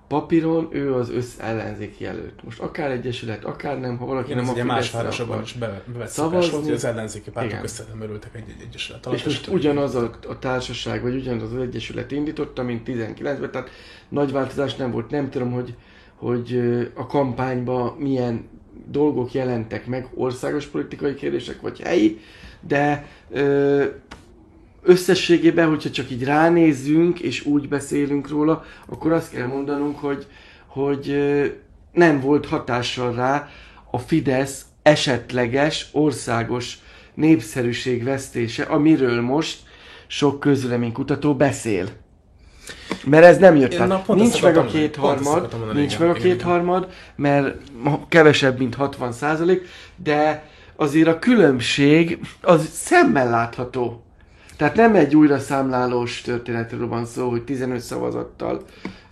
papíron 0.09 0.67
ő 0.71 0.93
az 0.93 1.09
összellenzéki 1.09 2.03
jelölt. 2.03 2.43
Most 2.43 2.59
akár 2.59 2.91
egyesület, 2.91 3.45
akár 3.45 3.79
nem, 3.79 3.97
ha 3.97 4.05
valaki 4.05 4.31
Igen, 4.31 4.43
nem 4.43 4.59
a 4.59 4.63
más 4.63 4.91
városokban 4.91 5.41
is 5.41 5.53
bevett 5.53 6.07
szavazni, 6.07 6.51
volt, 6.51 6.63
hogy 6.63 6.73
az 6.73 6.83
ellenzéki 6.83 7.29
pártok 7.29 7.63
össze 7.63 7.83
nem 7.89 8.01
örültek 8.01 8.35
egy, 8.35 8.43
egy 8.47 8.65
egyesület 8.67 9.05
alatt. 9.05 9.17
És 9.17 9.23
most 9.23 9.47
ugyanaz 9.47 9.95
a, 9.95 10.11
a 10.27 10.39
társaság, 10.39 11.01
vagy 11.01 11.15
ugyanaz 11.15 11.53
az 11.53 11.61
egyesület 11.61 12.11
indította, 12.11 12.63
mint 12.63 12.87
19-ben, 12.87 13.51
tehát 13.51 13.69
nagy 14.09 14.31
változás 14.31 14.75
nem 14.75 14.91
volt. 14.91 15.09
Nem 15.09 15.29
tudom, 15.29 15.51
hogy, 15.51 15.75
hogy 16.15 16.59
a 16.93 17.05
kampányban 17.05 17.95
milyen 17.97 18.47
dolgok 18.91 19.33
jelentek 19.33 19.87
meg, 19.87 20.07
országos 20.13 20.65
politikai 20.65 21.13
kérdések, 21.13 21.61
vagy 21.61 21.79
helyi, 21.81 22.19
de 22.59 23.05
ö, 23.29 23.85
összességében, 24.81 25.69
hogyha 25.69 25.89
csak 25.89 26.11
így 26.11 26.23
ránézzünk, 26.23 27.19
és 27.19 27.45
úgy 27.45 27.67
beszélünk 27.67 28.29
róla, 28.29 28.63
akkor 28.87 29.11
azt 29.11 29.31
kell 29.31 29.47
mondanunk, 29.47 29.99
hogy, 29.99 30.27
hogy 30.67 31.17
nem 31.91 32.19
volt 32.19 32.45
hatással 32.45 33.13
rá 33.13 33.49
a 33.91 33.97
Fidesz 33.97 34.65
esetleges 34.81 35.87
országos 35.91 36.77
népszerűség 37.13 38.03
vesztése, 38.03 38.63
amiről 38.63 39.21
most 39.21 39.57
sok 40.07 40.39
közleménykutató 40.39 41.35
beszél. 41.35 41.87
Mert 43.05 43.25
ez 43.25 43.37
nem 43.37 43.55
jött 43.55 43.75
át. 43.75 44.07
Nincs 44.07 44.41
meg 44.41 44.57
a 44.57 44.65
kétharmad, 44.65 45.73
nincs 45.73 45.99
meg 45.99 46.09
a 46.09 46.13
kétharmad, 46.13 46.87
mert 47.15 47.57
kevesebb, 48.09 48.57
mint 48.57 48.75
60 48.75 49.11
százalék, 49.11 49.67
de 49.95 50.49
azért 50.75 51.07
a 51.07 51.19
különbség 51.19 52.19
az 52.41 52.69
szemmel 52.71 53.29
látható. 53.29 54.03
Tehát 54.59 54.75
nem 54.75 54.95
egy 54.95 55.15
újra 55.15 55.39
számlálós 55.39 56.21
történetről 56.21 56.87
van 56.87 57.05
szó, 57.05 57.29
hogy 57.29 57.43
15 57.43 57.79
szavazattal 57.79 58.65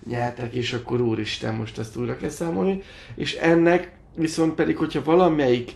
nyertek, 0.07 0.53
és 0.53 0.73
akkor 0.73 1.01
úristen, 1.01 1.55
most 1.55 1.77
ezt 1.77 1.95
újra 1.97 2.17
kell 2.17 2.29
számolni. 2.29 2.81
És 3.15 3.33
ennek 3.33 3.91
viszont 4.15 4.53
pedig, 4.53 4.77
hogyha 4.77 5.03
valamelyik 5.03 5.71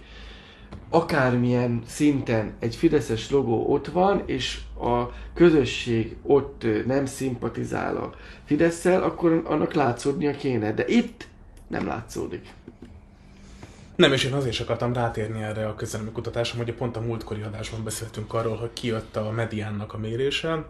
akármilyen 0.89 1.81
szinten 1.87 2.53
egy 2.59 2.75
Fideszes 2.75 3.29
logó 3.29 3.65
ott 3.67 3.87
van, 3.87 4.23
és 4.25 4.59
a 4.79 5.05
közösség 5.33 6.15
ott 6.23 6.65
nem 6.85 7.05
szimpatizál 7.05 7.97
a 7.97 8.13
fidesz 8.45 8.85
akkor 8.85 9.41
annak 9.45 9.73
látszódnia 9.73 10.31
kéne. 10.31 10.73
De 10.73 10.87
itt 10.87 11.27
nem 11.67 11.85
látszódik. 11.85 12.47
Nem, 14.01 14.13
és 14.13 14.23
én 14.23 14.33
azért 14.33 14.53
is 14.53 14.59
akartam 14.59 14.93
rátérni 14.93 15.43
erre 15.43 15.67
a 15.67 15.75
közelmi 15.75 16.11
kutatásom, 16.11 16.57
hogy 16.57 16.73
pont 16.73 16.97
a 16.97 17.01
múltkori 17.01 17.41
adásban 17.41 17.83
beszéltünk 17.83 18.33
arról, 18.33 18.55
hogy 18.55 18.73
kijött 18.73 19.15
a 19.15 19.31
mediánnak 19.31 19.93
a 19.93 19.97
mérése, 19.97 20.65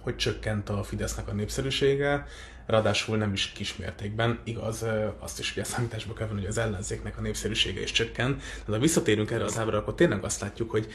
hogy 0.00 0.16
csökkent 0.16 0.68
a 0.68 0.82
Fidesznek 0.82 1.28
a 1.28 1.32
népszerűsége, 1.32 2.26
ráadásul 2.66 3.16
nem 3.16 3.32
is 3.32 3.52
kismértékben, 3.52 4.38
igaz, 4.44 4.84
azt 5.18 5.38
is 5.38 5.52
ugye 5.52 5.64
számításba 5.64 6.12
kell 6.12 6.26
venni, 6.26 6.40
hogy 6.40 6.48
az 6.48 6.58
ellenzéknek 6.58 7.18
a 7.18 7.20
népszerűsége 7.20 7.82
is 7.82 7.92
csökkent. 7.92 8.42
De 8.66 8.72
ha 8.72 8.78
visszatérünk 8.78 9.30
erre 9.30 9.44
az 9.44 9.58
ábra, 9.58 9.78
akkor 9.78 9.94
tényleg 9.94 10.24
azt 10.24 10.40
látjuk, 10.40 10.70
hogy 10.70 10.92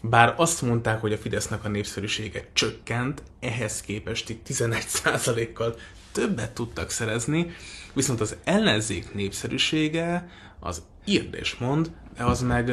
bár 0.00 0.34
azt 0.36 0.62
mondták, 0.62 1.00
hogy 1.00 1.12
a 1.12 1.18
Fidesznek 1.18 1.64
a 1.64 1.68
népszerűsége 1.68 2.44
csökkent, 2.52 3.22
ehhez 3.40 3.80
képest 3.80 4.28
itt 4.28 4.46
11%-kal 4.48 5.76
többet 6.12 6.52
tudtak 6.52 6.90
szerezni, 6.90 7.50
viszont 7.92 8.20
az 8.20 8.36
ellenzék 8.44 9.14
népszerűsége 9.14 10.28
az 10.62 10.82
írd 11.04 11.34
és 11.34 11.54
mond, 11.54 11.90
de 12.16 12.24
az 12.24 12.42
meg 12.42 12.70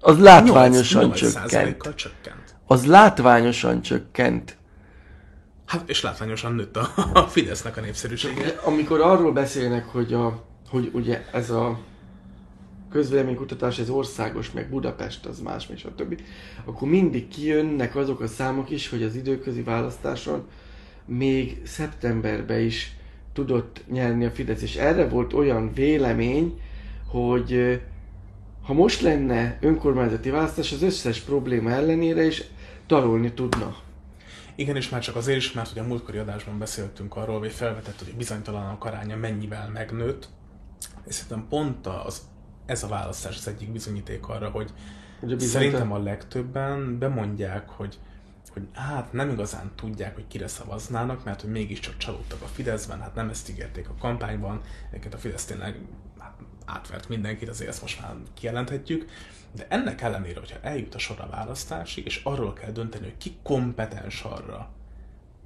az 0.00 0.18
látványosan 0.18 1.04
8, 1.04 1.20
8 1.20 1.32
csökkent. 1.34 1.94
csökkent. 1.94 2.56
Az 2.66 2.86
látványosan 2.86 3.82
csökkent. 3.82 4.56
Hát, 5.66 5.88
és 5.88 6.02
látványosan 6.02 6.54
nőtt 6.54 6.76
a, 6.76 6.88
a 7.12 7.20
Fidesznek 7.34 7.76
a 7.76 7.80
népszerűsége. 7.80 8.60
Amikor 8.64 9.00
arról 9.00 9.32
beszélnek, 9.32 9.86
hogy, 9.86 10.12
a, 10.12 10.44
hogy 10.68 10.90
ugye 10.92 11.24
ez 11.32 11.50
a 11.50 11.78
közvéleménykutatás, 12.90 13.78
ez 13.78 13.88
országos, 13.88 14.50
meg 14.50 14.70
Budapest 14.70 15.26
az 15.26 15.40
más, 15.40 15.68
és 15.74 15.84
a 15.84 15.94
többi, 15.94 16.16
akkor 16.64 16.88
mindig 16.88 17.28
kijönnek 17.28 17.96
azok 17.96 18.20
a 18.20 18.26
számok 18.26 18.70
is, 18.70 18.88
hogy 18.88 19.02
az 19.02 19.14
időközi 19.14 19.62
választáson 19.62 20.46
még 21.04 21.60
szeptemberben 21.64 22.60
is 22.60 22.96
tudott 23.32 23.80
nyerni 23.90 24.24
a 24.24 24.30
Fidesz, 24.30 24.62
és 24.62 24.76
erre 24.76 25.08
volt 25.08 25.32
olyan 25.32 25.72
vélemény, 25.74 26.60
hogy 27.10 27.80
ha 28.62 28.72
most 28.72 29.00
lenne 29.00 29.58
önkormányzati 29.60 30.30
választás, 30.30 30.72
az 30.72 30.82
összes 30.82 31.20
probléma 31.20 31.70
ellenére 31.70 32.24
is 32.24 32.44
tarolni 32.86 33.32
tudna. 33.32 33.76
Igen, 34.54 34.76
és 34.76 34.88
már 34.88 35.00
csak 35.00 35.16
azért 35.16 35.38
is, 35.38 35.52
mert 35.52 35.68
hogy 35.68 35.78
a 35.78 35.86
múltkori 35.86 36.18
adásban 36.18 36.58
beszéltünk 36.58 37.16
arról, 37.16 37.38
hogy 37.38 37.52
felvetett, 37.52 37.98
hogy 37.98 38.10
a 38.14 38.16
bizonytalanok 38.16 38.84
aránya 38.84 39.16
mennyivel 39.16 39.70
megnőtt, 39.72 40.28
és 41.06 41.14
szerintem 41.14 41.46
pont 41.48 41.86
az, 41.86 42.22
ez 42.66 42.82
a 42.82 42.88
választás 42.88 43.36
az 43.36 43.48
egyik 43.48 43.72
bizonyíték 43.72 44.28
arra, 44.28 44.48
hogy 44.48 44.70
Ugye 45.20 45.38
szerintem 45.38 45.92
a 45.92 46.02
legtöbben 46.02 46.98
bemondják, 46.98 47.68
hogy 47.68 47.98
hogy 48.52 48.62
hát 48.72 49.12
nem 49.12 49.30
igazán 49.30 49.70
tudják, 49.74 50.14
hogy 50.14 50.26
kire 50.28 50.48
szavaznának, 50.48 51.24
mert 51.24 51.40
hogy 51.40 51.50
mégiscsak 51.50 51.96
csalódtak 51.96 52.42
a 52.42 52.46
Fideszben, 52.46 53.00
hát 53.00 53.14
nem 53.14 53.28
ezt 53.28 53.50
ígérték 53.50 53.88
a 53.88 53.94
kampányban, 53.98 54.60
egyébként 54.88 55.14
a 55.14 55.18
Fidesz 55.18 55.44
tényleg 55.44 55.78
átvert 56.74 57.08
mindenkit, 57.08 57.48
azért 57.48 57.70
ezt 57.70 57.82
most 57.82 58.00
már 58.00 58.14
kijelenthetjük, 58.34 59.06
de 59.56 59.66
ennek 59.68 60.00
ellenére, 60.00 60.38
hogyha 60.38 60.58
eljut 60.62 60.94
a 60.94 60.98
sor 60.98 61.20
a 61.20 61.28
választásig, 61.30 62.06
és 62.06 62.20
arról 62.24 62.52
kell 62.52 62.70
dönteni, 62.70 63.04
hogy 63.04 63.16
ki 63.18 63.36
kompetens 63.42 64.22
arra, 64.22 64.70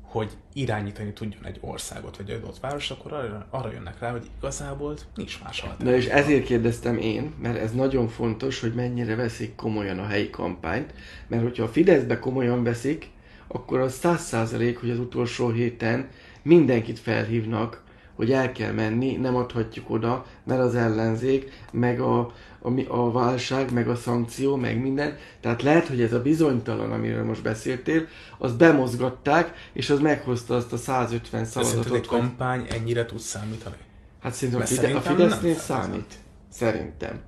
hogy 0.02 0.30
irányítani 0.52 1.12
tudjon 1.12 1.44
egy 1.44 1.58
országot, 1.60 2.16
vagy 2.16 2.30
egy 2.30 2.42
adott 2.42 2.58
város, 2.60 2.90
akkor 2.90 3.12
arra, 3.12 3.46
arra 3.50 3.72
jönnek 3.72 3.98
rá, 3.98 4.10
hogy 4.10 4.30
igazából 4.38 4.96
nincs 5.14 5.42
más 5.42 5.60
alternatíva. 5.60 5.90
Na 5.90 5.96
és 5.96 6.06
ezért 6.06 6.44
kérdeztem 6.44 6.98
én, 6.98 7.34
mert 7.40 7.58
ez 7.58 7.72
nagyon 7.72 8.08
fontos, 8.08 8.60
hogy 8.60 8.74
mennyire 8.74 9.14
veszik 9.14 9.54
komolyan 9.54 9.98
a 9.98 10.06
helyi 10.06 10.30
kampányt, 10.30 10.94
mert 11.26 11.42
hogyha 11.42 11.64
a 11.64 11.68
Fideszbe 11.68 12.18
komolyan 12.18 12.62
veszik, 12.62 13.10
akkor 13.46 13.80
az 13.80 13.94
száz 13.94 14.22
százalék, 14.22 14.80
hogy 14.80 14.90
az 14.90 14.98
utolsó 14.98 15.50
héten 15.50 16.08
mindenkit 16.42 16.98
felhívnak, 16.98 17.83
hogy 18.14 18.32
el 18.32 18.52
kell 18.52 18.72
menni, 18.72 19.16
nem 19.16 19.36
adhatjuk 19.36 19.90
oda, 19.90 20.26
mert 20.44 20.60
az 20.60 20.74
ellenzék, 20.74 21.52
meg 21.72 22.00
a, 22.00 22.32
a, 22.60 22.80
a 22.88 23.12
válság, 23.12 23.72
meg 23.72 23.88
a 23.88 23.94
szankció, 23.94 24.56
meg 24.56 24.80
minden. 24.80 25.16
Tehát 25.40 25.62
lehet, 25.62 25.86
hogy 25.86 26.00
ez 26.00 26.12
a 26.12 26.22
bizonytalan, 26.22 26.92
amiről 26.92 27.24
most 27.24 27.42
beszéltél, 27.42 28.06
az 28.38 28.56
bemozgatták, 28.56 29.54
és 29.72 29.90
az 29.90 30.00
meghozta 30.00 30.54
azt 30.54 30.72
a 30.72 30.76
150 30.76 31.44
szavazatot. 31.44 31.84
Szerinted 31.84 32.12
egy 32.12 32.20
kampány 32.20 32.66
ennyire 32.70 33.06
tud 33.06 33.20
számítani? 33.20 33.76
Hát 34.20 34.34
szerintem 34.34 34.62
a, 34.62 34.66
Fide- 34.66 34.94
a 34.94 35.00
Fidesznél 35.00 35.54
számít. 35.54 36.14
Szerintem. 36.48 37.20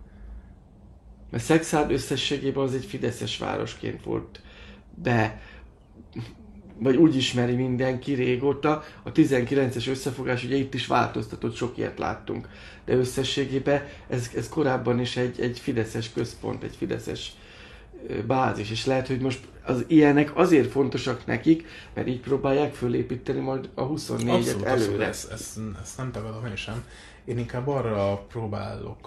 Mert 1.30 1.44
Szexárd 1.44 1.90
összességében 1.90 2.64
az 2.64 2.74
egy 2.74 2.84
fideszes 2.84 3.38
városként 3.38 4.04
volt 4.04 4.40
be 4.94 5.40
vagy 6.78 6.96
úgy 6.96 7.16
ismeri 7.16 7.54
mindenki 7.54 8.12
régóta. 8.12 8.84
A 9.02 9.12
19-es 9.12 9.88
összefogás 9.88 10.44
ugye 10.44 10.56
itt 10.56 10.74
is 10.74 10.86
változtatott, 10.86 11.56
sok 11.56 11.78
ilyet 11.78 11.98
láttunk. 11.98 12.48
De 12.84 12.94
összességében 12.94 13.82
ez, 14.08 14.30
ez 14.36 14.48
korábban 14.48 15.00
is 15.00 15.16
egy, 15.16 15.40
egy 15.40 15.58
fideszes 15.58 16.12
központ, 16.12 16.62
egy 16.62 16.76
fideszes 16.76 17.32
bázis, 18.26 18.70
és 18.70 18.86
lehet, 18.86 19.06
hogy 19.06 19.20
most 19.20 19.40
az 19.64 19.84
ilyenek 19.86 20.36
azért 20.36 20.70
fontosak 20.70 21.26
nekik, 21.26 21.66
mert 21.94 22.06
így 22.06 22.20
próbálják 22.20 22.74
fölépíteni 22.74 23.40
majd 23.40 23.68
a 23.74 23.88
24-et 23.88 24.28
abszolút, 24.28 24.64
előre. 24.64 24.72
Abszolút, 24.72 25.00
ezt, 25.00 25.30
ezt, 25.30 25.58
ezt 25.82 25.96
nem 25.96 26.10
tagadom 26.12 26.46
én 26.46 26.56
sem. 26.56 26.84
Én 27.24 27.38
inkább 27.38 27.68
arra 27.68 28.16
próbálok, 28.16 29.06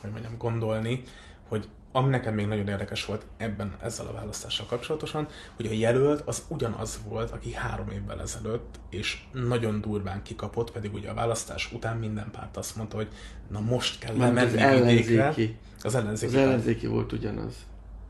hogy 0.00 0.10
mondjam, 0.10 0.36
gondolni, 0.38 1.02
hogy 1.48 1.68
ami 1.96 2.08
nekem 2.08 2.34
még 2.34 2.46
nagyon 2.46 2.68
érdekes 2.68 3.04
volt 3.04 3.26
ebben 3.36 3.76
ezzel 3.82 4.06
a 4.06 4.12
választással 4.12 4.66
kapcsolatosan, 4.66 5.28
hogy 5.56 5.66
a 5.66 5.72
jelölt 5.72 6.22
az 6.24 6.42
ugyanaz 6.48 7.00
volt, 7.08 7.30
aki 7.30 7.52
három 7.52 7.90
évvel 7.90 8.20
ezelőtt, 8.20 8.78
és 8.90 9.22
nagyon 9.32 9.80
durván 9.80 10.22
kikapott, 10.22 10.70
pedig 10.70 10.94
ugye 10.94 11.10
a 11.10 11.14
választás 11.14 11.72
után 11.72 11.96
minden 11.96 12.30
párt 12.30 12.56
azt 12.56 12.76
mondta, 12.76 12.96
hogy 12.96 13.08
na 13.48 13.60
most 13.60 13.98
kell 13.98 14.16
lemenni 14.16 14.46
az 14.46 14.54
ellenzéki. 14.54 15.56
Az 15.82 15.94
ellenzéki. 15.94 16.36
Az 16.36 16.42
ellenzéki 16.42 16.86
volt 16.86 17.12
ugyanaz, 17.12 17.54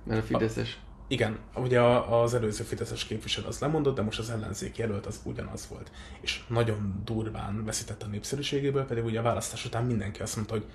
mert 0.05 0.23
a 0.23 0.25
Fideszes. 0.25 0.79
A, 0.81 0.85
igen, 1.09 1.39
ugye 1.55 1.81
az 1.81 2.35
előző 2.35 2.65
Fideszes 2.65 3.05
képviselő 3.05 3.47
az 3.47 3.59
lemondott, 3.59 3.97
de 3.97 4.03
most 4.03 4.19
az 4.19 4.31
ellenzék 4.31 4.77
jelölt 4.77 5.07
az 5.07 5.21
ugyanaz 5.25 5.67
volt. 5.69 5.91
És 6.21 6.45
nagyon 6.49 7.03
durván 7.05 7.65
veszített 7.65 8.03
a 8.03 8.07
népszerűségéből, 8.07 8.85
pedig 8.85 9.05
ugye 9.05 9.19
a 9.19 9.23
választás 9.23 9.65
után 9.65 9.85
mindenki 9.85 10.23
azt 10.23 10.37
mondta, 10.37 10.55
hogy 10.55 10.67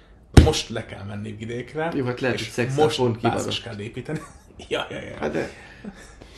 most 0.44 0.70
le 0.70 0.86
kell 0.86 1.04
menni 1.04 1.36
vidékre, 1.40 1.92
Jó, 1.96 2.06
hát 2.06 2.20
lehet, 2.20 2.40
és 2.40 2.56
hogy 2.56 2.68
most 2.76 2.98
pont 2.98 3.22
bázis 3.22 3.62
kell 3.62 3.80
építeni. 3.80 4.20
ja, 4.70 4.88
ja, 4.90 5.00
ja. 5.00 5.18
Hát 5.20 5.32
de 5.32 5.50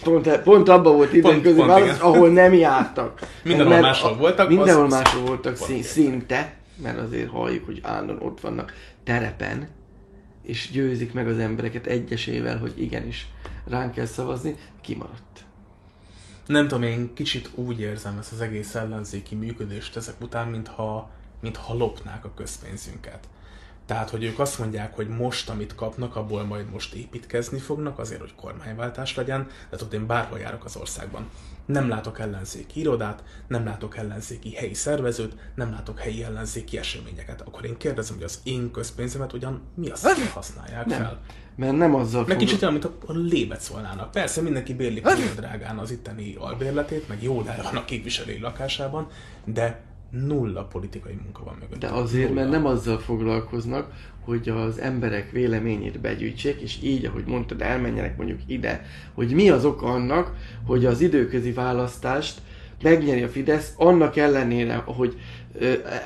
pont, 0.03 0.37
pont 0.37 0.69
abban 0.69 0.95
volt 0.95 1.13
időközi 1.13 1.59
válasz, 1.59 2.01
ahol 2.01 2.29
nem 2.29 2.53
jártak. 2.53 3.21
Mindenhol 3.43 3.79
máshol 3.79 4.15
voltak. 4.15 4.47
Mindenhol 4.47 4.87
máshol 4.87 5.21
voltak 5.21 5.55
szín, 5.55 5.83
szinte, 5.83 6.53
mert 6.75 6.99
azért 6.99 7.29
halljuk, 7.29 7.65
hogy 7.65 7.79
állandóan 7.83 8.21
ott 8.21 8.39
vannak 8.39 8.73
terepen, 9.03 9.67
és 10.43 10.69
győzik 10.71 11.13
meg 11.13 11.27
az 11.27 11.37
embereket 11.37 11.87
egyesével, 11.87 12.57
hogy 12.57 12.73
igenis 12.75 13.27
ránk 13.69 13.93
kell 13.93 14.05
szavazni, 14.05 14.55
kimaradt. 14.81 15.45
Nem 16.47 16.67
tudom, 16.67 16.83
én 16.83 17.13
kicsit 17.13 17.49
úgy 17.55 17.79
érzem 17.79 18.17
ezt 18.19 18.31
az 18.31 18.41
egész 18.41 18.75
ellenzéki 18.75 19.35
működést 19.35 19.95
ezek 19.95 20.15
után, 20.21 20.47
mintha, 20.47 21.09
mintha 21.41 21.73
lopnák 21.73 22.25
a 22.25 22.33
közpénzünket. 22.35 23.27
Tehát, 23.85 24.09
hogy 24.09 24.23
ők 24.23 24.39
azt 24.39 24.59
mondják, 24.59 24.95
hogy 24.95 25.07
most, 25.07 25.49
amit 25.49 25.75
kapnak, 25.75 26.15
abból 26.15 26.43
majd 26.43 26.69
most 26.71 26.93
építkezni 26.93 27.59
fognak, 27.59 27.99
azért, 27.99 28.19
hogy 28.19 28.35
kormányváltás 28.35 29.15
legyen, 29.15 29.47
de 29.69 29.77
tudod, 29.77 29.93
én 29.93 30.07
bárhol 30.07 30.39
járok 30.39 30.65
az 30.65 30.75
országban. 30.75 31.29
Nem 31.65 31.89
látok 31.89 32.19
ellenzéki 32.19 32.79
irodát, 32.79 33.23
nem 33.47 33.65
látok 33.65 33.97
ellenzéki 33.97 34.53
helyi 34.53 34.73
szervezőt, 34.73 35.35
nem 35.55 35.71
látok 35.71 35.99
helyi 35.99 36.23
ellenzéki 36.23 36.77
eseményeket. 36.77 37.41
Akkor 37.41 37.65
én 37.65 37.77
kérdezem, 37.77 38.15
hogy 38.15 38.23
az 38.23 38.39
én 38.43 38.71
közpénzemet 38.71 39.33
ugyan 39.33 39.61
mi 39.75 39.89
azt 39.89 40.07
használják 40.33 40.85
nem. 40.85 41.01
fel? 41.01 41.21
Mert 41.55 41.77
nem 41.77 41.95
azzal 41.95 42.25
Meg 42.27 42.37
kicsit 42.37 42.61
olyan, 42.61 42.73
mint 42.73 42.85
a 42.85 42.91
lébet 43.07 43.61
szólnának. 43.61 44.11
Persze 44.11 44.41
mindenki 44.41 44.73
bérli 44.73 45.01
drágán 45.35 45.77
az 45.77 45.91
itteni 45.91 46.35
albérletét, 46.35 47.07
meg 47.07 47.23
jó 47.23 47.43
van 47.43 47.75
a 47.75 47.85
képviselői 47.85 48.39
lakásában, 48.39 49.07
de 49.45 49.81
nulla 50.13 50.63
politikai 50.63 51.19
munka 51.23 51.43
van 51.43 51.55
mögött. 51.59 51.79
De 51.79 51.87
azért, 51.87 52.29
nulla. 52.29 52.41
mert 52.41 52.51
nem 52.51 52.65
azzal 52.65 52.99
foglalkoznak, 52.99 53.91
hogy 54.19 54.49
az 54.49 54.79
emberek 54.79 55.31
véleményét 55.31 55.99
begyűjtsék, 55.99 56.61
és 56.61 56.77
így, 56.83 57.05
ahogy 57.05 57.25
mondtad, 57.25 57.61
elmenjenek 57.61 58.17
mondjuk 58.17 58.39
ide, 58.45 58.85
hogy 59.13 59.31
mi 59.31 59.49
az 59.49 59.65
oka 59.65 59.85
annak, 59.85 60.35
hogy 60.65 60.85
az 60.85 61.01
időközi 61.01 61.51
választást 61.51 62.41
megnyeri 62.81 63.21
a 63.21 63.27
Fidesz, 63.27 63.73
annak 63.77 64.17
ellenére, 64.17 64.75
hogy 64.75 65.17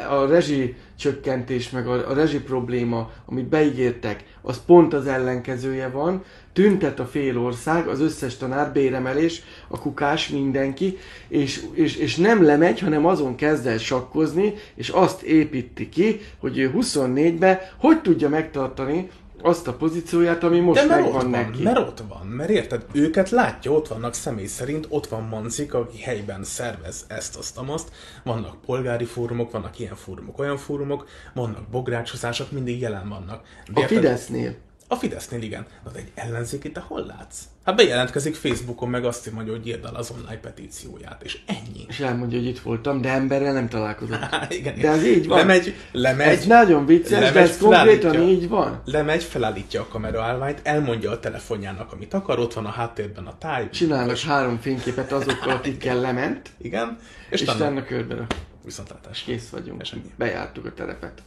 a 0.10 0.26
rezsi 0.26 0.76
csökkentés, 0.96 1.70
meg 1.70 1.88
a, 1.88 2.10
a 2.10 2.14
rezsi 2.14 2.42
probléma, 2.42 3.12
amit 3.26 3.46
beígértek, 3.46 4.24
az 4.48 4.62
pont 4.66 4.94
az 4.94 5.08
ellenkezője 5.08 5.90
van, 5.90 6.24
tüntet 6.54 7.00
a 7.00 7.06
fél 7.06 7.40
ország, 7.40 7.88
az 7.88 8.00
összes 8.00 8.38
tanár, 8.38 8.72
béremelés, 8.72 9.42
a 9.68 9.80
kukás, 9.80 10.30
mindenki, 10.30 10.98
és, 11.28 11.66
és, 11.74 11.96
és 11.96 12.16
nem 12.16 12.44
lemegy, 12.44 12.80
hanem 12.80 13.06
azon 13.06 13.36
kezd 13.36 13.68
el 13.68 13.78
sakkozni, 13.78 14.54
és 14.76 14.90
azt 14.90 15.22
építi 15.22 15.90
ki, 15.90 16.20
hogy 16.40 16.58
ő 16.58 16.74
24-be 16.76 17.74
hogy 17.78 18.02
tudja 18.02 18.30
megtartani 18.30 19.10
azt 19.42 19.68
a 19.68 19.74
pozícióját, 19.74 20.44
ami 20.44 20.60
most 20.60 20.80
De 20.80 20.96
megvan 20.96 21.12
van, 21.12 21.30
neki. 21.30 21.64
Mert 21.64 21.78
ott 21.78 22.04
van, 22.08 22.28
mert 22.28 22.50
érted, 22.50 22.86
őket 22.92 23.30
látja, 23.30 23.72
ott 23.72 23.88
vannak 23.88 24.14
személy 24.14 24.46
szerint, 24.46 24.86
ott 24.90 25.08
van 25.08 25.24
Manzik, 25.24 25.74
aki 25.74 26.02
helyben 26.02 26.44
szervez 26.44 27.06
ezt, 27.08 27.36
azt, 27.36 27.60
azt, 27.68 27.92
vannak 28.24 28.62
polgári 28.62 29.06
fórumok, 29.06 29.52
vannak 29.52 29.80
ilyen 29.80 29.96
fórumok, 29.96 30.40
olyan 30.40 30.58
fórumok, 30.58 31.08
vannak 31.34 31.68
bográcsozások, 31.70 32.52
mindig 32.52 32.80
jelen 32.80 33.10
vannak. 33.10 33.42
De 33.74 33.80
a 33.80 33.82
érted, 33.82 33.98
Fidesznél. 33.98 34.56
A 34.90 34.96
Fidesznél 34.96 35.42
igen. 35.42 35.66
De 35.94 36.00
egy 36.00 36.12
ellenzéki 36.16 36.72
te 36.72 36.80
hol 36.80 37.06
látsz? 37.06 37.38
Hát 37.64 37.76
bejelentkezik 37.76 38.36
Facebookon, 38.36 38.90
meg 38.90 39.06
azt 39.06 39.32
mondja, 39.32 39.54
hogy 39.54 39.68
írd 39.68 39.86
el 39.86 39.96
az 39.96 40.12
online 40.12 40.40
petícióját, 40.40 41.24
és 41.24 41.40
ennyi. 41.46 41.86
És 41.88 42.00
elmondja, 42.00 42.38
hogy 42.38 42.48
itt 42.48 42.60
voltam, 42.60 43.02
de 43.02 43.10
emberrel 43.10 43.54
nem 43.54 43.70
találkozott. 43.70 44.20
Há, 44.32 44.48
igen, 44.50 44.80
de 44.80 44.90
ez 44.90 45.06
így 45.06 45.28
van. 45.28 45.38
Lemegy, 45.38 45.76
lemegy, 45.92 46.28
egy 46.28 46.48
nagyon 46.48 46.86
vicces, 46.86 47.12
lemegy, 47.12 47.34
de 47.34 47.40
ez 47.40 47.58
konkrétan 47.58 48.22
így 48.22 48.50
van. 48.50 48.82
Lemegy, 48.86 49.24
felállítja 49.24 49.82
a 49.82 49.88
kameraállványt, 49.88 50.60
elmondja 50.64 51.12
a 51.12 51.20
telefonjának, 51.20 51.92
amit 51.92 52.14
akar, 52.14 52.40
ott 52.40 52.54
van 52.54 52.66
a 52.66 52.72
háttérben 52.72 53.26
a 53.26 53.38
táj. 53.38 53.70
Csinálnak 53.70 54.16
és... 54.16 54.26
három 54.26 54.60
fényképet 54.60 55.12
azokkal, 55.12 55.56
akikkel 55.58 56.00
lement. 56.00 56.50
Igen. 56.58 56.98
És, 57.30 57.42
és 57.42 57.48
a 57.48 57.84
körbe. 57.84 58.26
Viszontlátás. 58.64 59.22
Kész 59.22 59.50
vagyunk. 59.50 59.84
Bejártuk 60.16 60.66
a 60.66 60.74
terepet. 60.74 61.22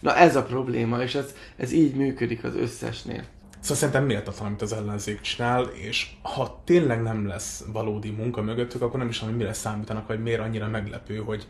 Na 0.00 0.16
ez 0.16 0.36
a 0.36 0.42
probléma, 0.42 1.02
és 1.02 1.14
ez, 1.14 1.34
ez 1.56 1.72
így 1.72 1.94
működik 1.94 2.44
az 2.44 2.54
összesnél. 2.54 3.24
Szóval 3.60 3.76
szerintem 3.76 4.04
méltatlan, 4.04 4.46
amit 4.46 4.62
az 4.62 4.72
ellenzék 4.72 5.20
csinál, 5.20 5.64
és 5.64 6.10
ha 6.22 6.60
tényleg 6.64 7.02
nem 7.02 7.26
lesz 7.26 7.64
valódi 7.72 8.10
munka 8.10 8.42
mögöttük, 8.42 8.82
akkor 8.82 8.98
nem 8.98 9.08
is 9.08 9.18
tudom, 9.18 9.34
hogy 9.34 9.42
mire 9.42 9.54
számítanak, 9.54 10.06
vagy 10.06 10.22
miért 10.22 10.40
annyira 10.40 10.68
meglepő, 10.68 11.16
hogy, 11.16 11.46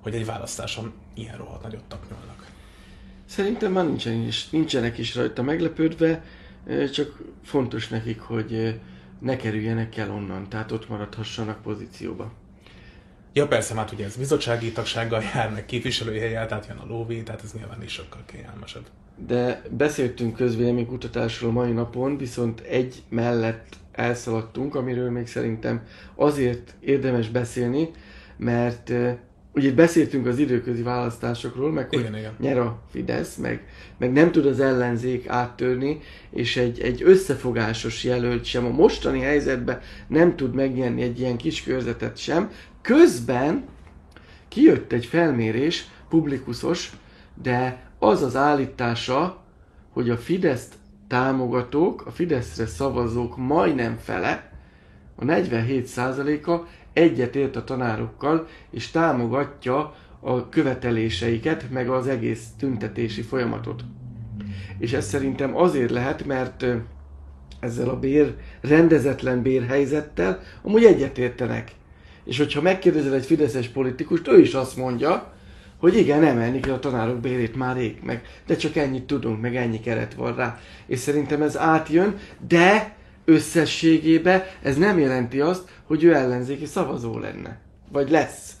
hogy 0.00 0.14
egy 0.14 0.26
választáson 0.26 0.92
ilyen 1.14 1.36
rohadt 1.36 1.62
nagyot 1.62 1.84
tapnyolnak. 1.84 2.46
Szerintem 3.24 3.72
már 3.72 3.86
nincsen 3.86 4.26
is, 4.26 4.50
nincsenek 4.50 4.98
is 4.98 5.14
rajta 5.14 5.42
meglepődve, 5.42 6.24
csak 6.92 7.22
fontos 7.44 7.88
nekik, 7.88 8.20
hogy 8.20 8.80
ne 9.18 9.36
kerüljenek 9.36 9.96
el 9.96 10.10
onnan, 10.10 10.48
tehát 10.48 10.72
ott 10.72 10.88
maradhassanak 10.88 11.62
pozícióba. 11.62 12.32
Ja 13.32 13.46
persze, 13.46 13.74
hát 13.74 13.92
ugye 13.92 14.04
ez 14.04 14.16
bizottsági 14.16 14.72
tagsággal 14.72 15.22
jár, 15.34 15.52
meg 15.52 15.66
képviselői 15.66 16.18
helyel, 16.18 16.46
tehát 16.46 16.66
jön 16.66 16.76
a 16.76 16.86
lóvé, 16.86 17.20
tehát 17.20 17.42
ez 17.44 17.52
nyilván 17.52 17.82
is 17.82 17.92
sokkal 17.92 18.22
kényelmesebb. 18.26 18.84
De 19.26 19.62
beszéltünk 19.70 20.36
közvéleménykutatásról 20.36 21.52
mai 21.52 21.72
napon, 21.72 22.16
viszont 22.16 22.60
egy 22.60 23.02
mellett 23.08 23.76
elszaladtunk, 23.92 24.74
amiről 24.74 25.10
még 25.10 25.26
szerintem 25.26 25.82
azért 26.14 26.74
érdemes 26.80 27.28
beszélni, 27.28 27.90
mert 28.36 28.92
ugye 29.54 29.72
beszéltünk 29.72 30.26
az 30.26 30.38
időközi 30.38 30.82
választásokról, 30.82 31.72
meg 31.72 31.88
hogy 31.88 31.98
igen, 31.98 32.16
igen. 32.16 32.32
nyer 32.38 32.58
a 32.58 32.82
Fidesz, 32.90 33.36
meg, 33.36 33.66
meg 33.98 34.12
nem 34.12 34.32
tud 34.32 34.46
az 34.46 34.60
ellenzék 34.60 35.28
áttörni, 35.28 36.00
és 36.30 36.56
egy, 36.56 36.80
egy 36.80 37.02
összefogásos 37.02 38.04
jelölt 38.04 38.44
sem 38.44 38.64
a 38.64 38.70
mostani 38.70 39.20
helyzetben 39.20 39.80
nem 40.06 40.36
tud 40.36 40.54
megnyerni 40.54 41.02
egy 41.02 41.20
ilyen 41.20 41.36
kis 41.36 41.62
körzetet 41.62 42.16
sem, 42.16 42.50
Közben 42.82 43.64
kijött 44.48 44.92
egy 44.92 45.06
felmérés, 45.06 45.86
publikusos, 46.08 46.92
de 47.42 47.90
az 47.98 48.22
az 48.22 48.36
állítása, 48.36 49.42
hogy 49.92 50.10
a 50.10 50.16
Fidesz 50.16 50.68
támogatók, 51.06 52.06
a 52.06 52.10
Fideszre 52.10 52.66
szavazók 52.66 53.36
majdnem 53.36 53.96
fele, 53.96 54.52
a 55.14 55.24
47%-a 55.24 56.66
egyetért 56.92 57.56
a 57.56 57.64
tanárokkal, 57.64 58.46
és 58.70 58.90
támogatja 58.90 59.94
a 60.20 60.48
követeléseiket, 60.48 61.70
meg 61.70 61.88
az 61.88 62.06
egész 62.06 62.46
tüntetési 62.58 63.22
folyamatot. 63.22 63.84
És 64.78 64.92
ez 64.92 65.06
szerintem 65.06 65.56
azért 65.56 65.90
lehet, 65.90 66.26
mert 66.26 66.64
ezzel 67.60 67.88
a 67.88 67.98
bér, 67.98 68.36
rendezetlen 68.60 69.42
bérhelyzettel 69.42 70.40
amúgy 70.62 70.84
egyetértenek. 70.84 71.72
És 72.24 72.38
hogyha 72.38 72.60
megkérdezel 72.60 73.14
egy 73.14 73.26
fideszes 73.26 73.68
politikust, 73.68 74.28
ő 74.28 74.40
is 74.40 74.52
azt 74.52 74.76
mondja, 74.76 75.32
hogy 75.78 75.96
igen, 75.96 76.24
emelni 76.24 76.60
kell 76.60 76.74
a 76.74 76.78
tanárok 76.78 77.20
bérét 77.20 77.56
már 77.56 77.76
rég 77.76 77.98
meg, 78.02 78.22
de 78.46 78.56
csak 78.56 78.76
ennyit 78.76 79.04
tudunk, 79.04 79.40
meg 79.40 79.56
ennyi 79.56 79.80
keret 79.80 80.14
van 80.14 80.36
rá. 80.36 80.58
És 80.86 80.98
szerintem 80.98 81.42
ez 81.42 81.58
átjön, 81.58 82.18
de 82.48 82.96
összességében 83.24 84.42
ez 84.62 84.76
nem 84.76 84.98
jelenti 84.98 85.40
azt, 85.40 85.62
hogy 85.86 86.04
ő 86.04 86.14
ellenzéki 86.14 86.66
szavazó 86.66 87.18
lenne. 87.18 87.60
Vagy 87.92 88.10
lesz. 88.10 88.52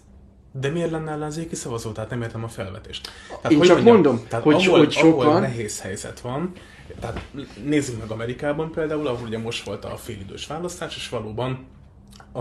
De 0.52 0.68
miért 0.68 0.90
lenne 0.90 1.10
ellenzéki 1.10 1.54
szavazó? 1.54 1.90
Tehát 1.90 2.10
nem 2.10 2.22
értem 2.22 2.44
a 2.44 2.48
felvetést. 2.48 3.08
Tehát, 3.28 3.50
Én 3.50 3.60
csak 3.60 3.68
mondjam, 3.68 3.94
mondom, 3.94 4.26
tehát 4.28 4.44
hogy, 4.44 4.66
ahol, 4.66 4.78
hogy 4.78 4.92
sokan... 4.92 5.26
Ahol 5.26 5.40
nehéz 5.40 5.80
helyzet 5.80 6.20
van, 6.20 6.52
tehát 7.00 7.20
nézzük 7.64 7.98
meg 7.98 8.10
Amerikában 8.10 8.70
például, 8.70 9.06
ahol 9.06 9.26
ugye 9.26 9.38
most 9.38 9.64
volt 9.64 9.84
a 9.84 9.96
félidős 9.96 10.46
választás, 10.46 10.96
és 10.96 11.08
valóban 11.08 11.66
a 12.32 12.40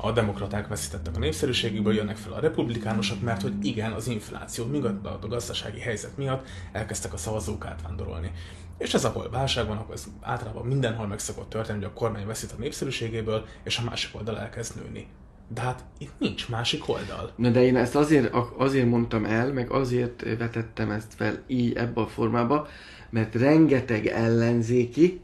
a 0.00 0.12
demokraták 0.12 0.68
veszítettek 0.68 1.16
a 1.16 1.18
népszerűségükből, 1.18 1.94
jönnek 1.94 2.16
fel 2.16 2.32
a 2.32 2.40
republikánusok, 2.40 3.20
mert 3.20 3.42
hogy 3.42 3.52
igen, 3.62 3.92
az 3.92 4.06
infláció, 4.06 4.64
miatt 4.64 5.06
a 5.06 5.28
gazdasági 5.28 5.80
helyzet 5.80 6.16
miatt 6.16 6.46
elkezdtek 6.72 7.12
a 7.12 7.16
szavazók 7.16 7.66
átvándorolni. 7.66 8.32
És 8.78 8.94
ez 8.94 9.04
ahol 9.04 9.30
válság 9.30 9.66
van, 9.66 9.76
akkor 9.76 9.94
ez 9.94 10.06
általában 10.20 10.66
mindenhol 10.66 11.06
meg 11.06 11.18
szokott 11.18 11.48
történni, 11.48 11.78
hogy 11.78 11.90
a 11.94 11.98
kormány 11.98 12.26
veszít 12.26 12.52
a 12.52 12.60
népszerűségéből, 12.60 13.46
és 13.64 13.78
a 13.78 13.84
másik 13.84 14.16
oldal 14.16 14.38
elkezd 14.38 14.76
nőni. 14.82 15.06
De 15.54 15.60
hát 15.60 15.84
itt 15.98 16.12
nincs 16.18 16.48
másik 16.48 16.88
oldal. 16.88 17.32
Na 17.36 17.50
de 17.50 17.62
én 17.62 17.76
ezt 17.76 17.94
azért, 17.94 18.34
azért 18.56 18.88
mondtam 18.88 19.24
el, 19.24 19.52
meg 19.52 19.70
azért 19.70 20.36
vetettem 20.38 20.90
ezt 20.90 21.14
fel 21.14 21.42
így 21.46 21.76
ebbe 21.76 22.00
a 22.00 22.06
formába, 22.06 22.68
mert 23.10 23.34
rengeteg 23.34 24.06
ellenzéki 24.06 25.20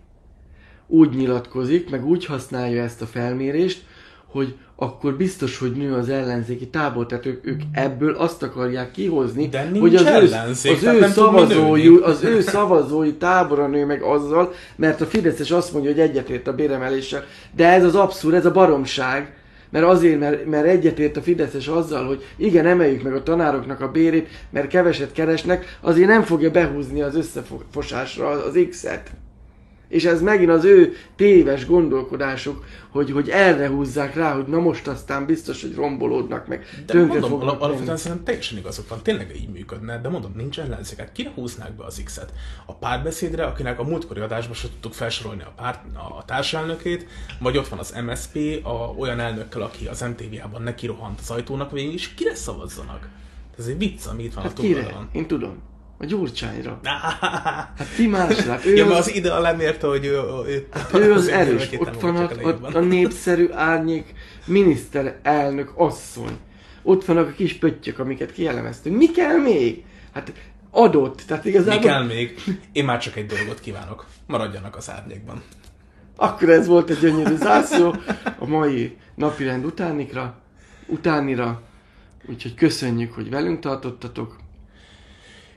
úgy 0.87 1.15
nyilatkozik, 1.15 1.91
meg 1.91 2.07
úgy 2.07 2.25
használja 2.25 2.83
ezt 2.83 3.03
a 3.03 3.07
felmérést, 3.07 3.87
hogy 4.31 4.55
akkor 4.77 5.15
biztos, 5.15 5.59
hogy 5.59 5.73
nő 5.73 5.95
az 5.95 6.09
ellenzéki 6.09 6.67
tábor, 6.69 7.07
tehát 7.07 7.27
ők, 7.27 7.47
ők 7.47 7.61
ebből 7.73 8.15
azt 8.15 8.43
akarják 8.43 8.91
kihozni, 8.91 9.49
De 9.49 9.71
hogy 9.79 9.95
az 9.95 10.05
ellenzék, 10.05 10.83
ő, 10.83 10.89
az, 10.89 10.95
ő 10.95 11.09
szavazói, 11.09 11.97
az 12.03 12.23
ő 12.23 12.41
szavazói 12.41 13.13
tábora 13.13 13.67
nő 13.67 13.87
meg 13.87 14.03
azzal, 14.03 14.53
mert 14.77 15.01
a 15.01 15.07
Fideszes 15.07 15.51
azt 15.51 15.73
mondja, 15.73 15.91
hogy 15.91 16.01
egyetért 16.01 16.47
a 16.47 16.55
béremeléssel. 16.55 17.25
De 17.57 17.73
ez 17.73 17.85
az 17.85 17.95
abszurd, 17.95 18.35
ez 18.35 18.47
a 18.47 18.53
baromság, 18.53 19.35
mert 19.71 19.85
azért, 19.85 20.19
mert, 20.19 20.47
mert 20.47 20.67
egyetért 20.67 21.17
a 21.17 21.23
Fideszes 21.23 21.67
azzal, 21.67 22.07
hogy 22.07 22.25
igen, 22.37 22.67
emeljük 22.67 23.03
meg 23.03 23.15
a 23.15 23.23
tanároknak 23.23 23.81
a 23.81 23.91
bérét, 23.91 24.29
mert 24.51 24.69
keveset 24.69 25.13
keresnek, 25.13 25.79
azért 25.81 26.09
nem 26.09 26.23
fogja 26.23 26.51
behúzni 26.51 27.03
az 27.03 27.17
összefosásra 27.17 28.29
az 28.29 28.59
X-et. 28.71 29.11
És 29.89 30.05
ez 30.05 30.23
megint 30.23 30.51
az 30.51 30.65
ő 30.65 30.93
téves 31.17 31.67
gondolkodásuk, 31.67 32.65
hogy, 32.89 33.11
hogy 33.11 33.29
erre 33.29 33.69
húzzák 33.69 34.15
rá, 34.15 34.35
hogy 34.35 34.47
na 34.47 34.59
most 34.59 34.87
aztán 34.87 35.27
biztos, 35.27 35.63
hogy 35.63 35.75
rombolódnak 35.75 36.47
meg. 36.47 36.65
De 36.87 37.05
mondom, 37.05 37.33
al- 37.33 37.43
alapvetően 37.43 37.97
szerintem 37.97 38.25
teljesen 38.25 38.59
igazuk 38.59 38.89
van, 38.89 39.03
tényleg 39.03 39.37
így 39.37 39.49
működne, 39.49 40.01
de 40.01 40.09
mondom, 40.09 40.33
nincs 40.37 40.61
ellenzéket. 40.61 41.13
Kire 41.13 41.33
húznák 41.35 41.73
be 41.73 41.85
az 41.85 42.01
X-et? 42.05 42.33
A 42.67 42.75
párbeszédre, 42.75 43.45
akinek 43.45 43.79
a 43.79 43.83
múltkori 43.85 44.21
adásban 44.21 44.55
sem 44.55 44.71
tudtuk 44.71 44.93
felsorolni 44.93 45.43
a, 45.43 45.53
párt, 45.57 45.81
a 46.19 46.25
társelnökét, 46.25 47.07
vagy 47.39 47.57
ott 47.57 47.69
van 47.69 47.79
az 47.79 47.95
MSP, 48.07 48.67
a, 48.67 48.95
olyan 48.99 49.21
elnökkel, 49.21 49.63
aki 49.63 49.87
az 49.87 50.01
MTV-ában 50.01 50.63
neki 50.63 50.87
rohant 50.87 51.21
az 51.21 51.31
ajtónak, 51.31 51.71
vagy 51.71 51.95
is 51.95 52.15
kire 52.15 52.35
szavazzanak? 52.35 53.09
Ez 53.59 53.67
egy 53.67 53.79
vicc, 53.79 54.07
ami 54.07 54.23
itt 54.23 54.35
van 54.35 54.43
hát 54.45 54.59
a 54.59 54.63
túloldalon. 54.63 55.09
Én 55.13 55.27
tudom. 55.27 55.63
A 55.99 56.05
Gyurcsányra. 56.05 56.81
Hát 57.77 57.95
ki 57.97 58.07
másra? 58.07 58.59
Ő 58.65 58.75
ja, 58.75 58.87
az, 58.87 59.07
az 59.07 59.15
ide 59.15 59.33
a 59.33 59.41
lemérte, 59.41 59.87
hogy 59.87 60.05
ő, 60.05 60.21
ő, 60.47 60.67
hát 60.73 60.95
ő 60.95 61.13
az 61.13 61.29
erős. 61.29 61.69
Ott 61.79 62.01
van 62.01 62.17
a, 62.17 62.49
a, 62.49 62.77
a 62.77 62.81
népszerű 62.81 63.49
árnyék 63.53 64.15
miniszterelnök 64.45 65.73
asszony. 65.75 66.39
Ott 66.83 67.05
vannak 67.05 67.29
a 67.29 67.33
kis 67.33 67.53
pöttyök, 67.53 67.99
amiket 67.99 68.33
kielemeztünk. 68.33 68.97
Mi 68.97 69.11
kell 69.11 69.37
még? 69.37 69.85
Hát 70.13 70.33
adott. 70.71 71.23
Tehát 71.27 71.45
igazából... 71.45 71.81
Mi 71.81 71.87
kell 71.87 72.05
még? 72.05 72.43
Én 72.73 72.85
már 72.85 72.99
csak 72.99 73.17
egy 73.17 73.27
dolgot 73.27 73.61
kívánok. 73.61 74.07
Maradjanak 74.27 74.77
az 74.77 74.91
árnyékban. 74.91 75.43
Akkor 76.17 76.49
ez 76.49 76.67
volt 76.67 76.91
egy 76.91 76.99
gyönyörű 76.99 77.37
zászló 77.37 77.95
a 78.39 78.47
mai 78.47 78.97
napirend 79.15 79.65
utánikra, 79.65 80.39
utánira. 80.87 81.63
Úgyhogy 82.29 82.55
köszönjük, 82.55 83.13
hogy 83.13 83.31
velünk 83.31 83.61
tartottatok 83.61 84.37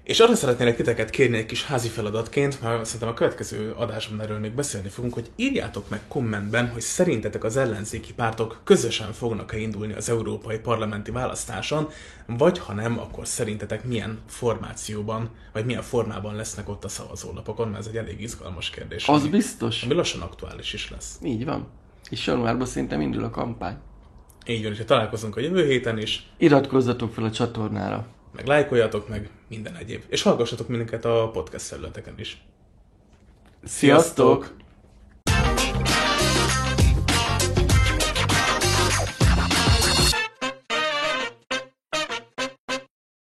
És 0.09 0.19
arra 0.19 0.35
szeretnélek 0.35 0.75
titeket 0.75 1.09
kérni 1.09 1.37
egy 1.37 1.45
kis 1.45 1.65
házi 1.65 1.87
feladatként, 1.87 2.61
mert 2.61 2.85
szerintem 2.85 3.09
a 3.09 3.13
következő 3.13 3.73
adásban 3.77 4.21
erről 4.21 4.39
még 4.39 4.51
beszélni 4.51 4.87
fogunk, 4.87 5.13
hogy 5.13 5.29
írjátok 5.35 5.89
meg 5.89 5.99
kommentben, 6.07 6.69
hogy 6.69 6.81
szerintetek 6.81 7.43
az 7.43 7.57
ellenzéki 7.57 8.13
pártok 8.13 8.61
közösen 8.63 9.11
fognak-e 9.13 9.57
indulni 9.57 9.93
az 9.93 10.09
európai 10.09 10.59
parlamenti 10.59 11.11
választáson, 11.11 11.89
vagy 12.25 12.59
ha 12.59 12.73
nem, 12.73 12.99
akkor 12.99 13.27
szerintetek 13.27 13.83
milyen 13.83 14.19
formációban, 14.27 15.29
vagy 15.53 15.65
milyen 15.65 15.81
formában 15.81 16.35
lesznek 16.35 16.69
ott 16.69 16.83
a 16.83 16.89
szavazólapokon, 16.89 17.67
mert 17.67 17.79
ez 17.79 17.87
egy 17.87 17.97
elég 17.97 18.21
izgalmas 18.21 18.69
kérdés. 18.69 19.07
Az 19.07 19.21
ami, 19.21 19.29
biztos. 19.29 19.83
Ami 19.83 19.93
lassan 19.93 20.21
aktuális 20.21 20.73
is 20.73 20.89
lesz. 20.89 21.19
Így 21.23 21.45
van. 21.45 21.67
És 22.09 22.25
januárban 22.25 22.67
szerintem 22.67 23.01
indul 23.01 23.23
a 23.23 23.29
kampány. 23.29 23.77
Így 24.45 24.63
van, 24.63 24.71
és 24.71 24.81
találkozunk 24.85 25.37
a 25.37 25.39
jövő 25.39 25.65
héten 25.65 25.97
is. 25.97 26.29
Iratkozzatok 26.37 27.13
fel 27.13 27.23
a 27.23 27.31
csatornára 27.31 28.07
meg 28.31 28.47
lájkoljatok, 28.47 29.07
meg 29.07 29.29
minden 29.47 29.75
egyéb. 29.75 30.03
És 30.07 30.21
hallgassatok 30.21 30.67
minket 30.67 31.05
a 31.05 31.29
podcast 31.33 31.65
felületeken 31.65 32.19
is. 32.19 32.41
Sziasztok! 33.63 34.55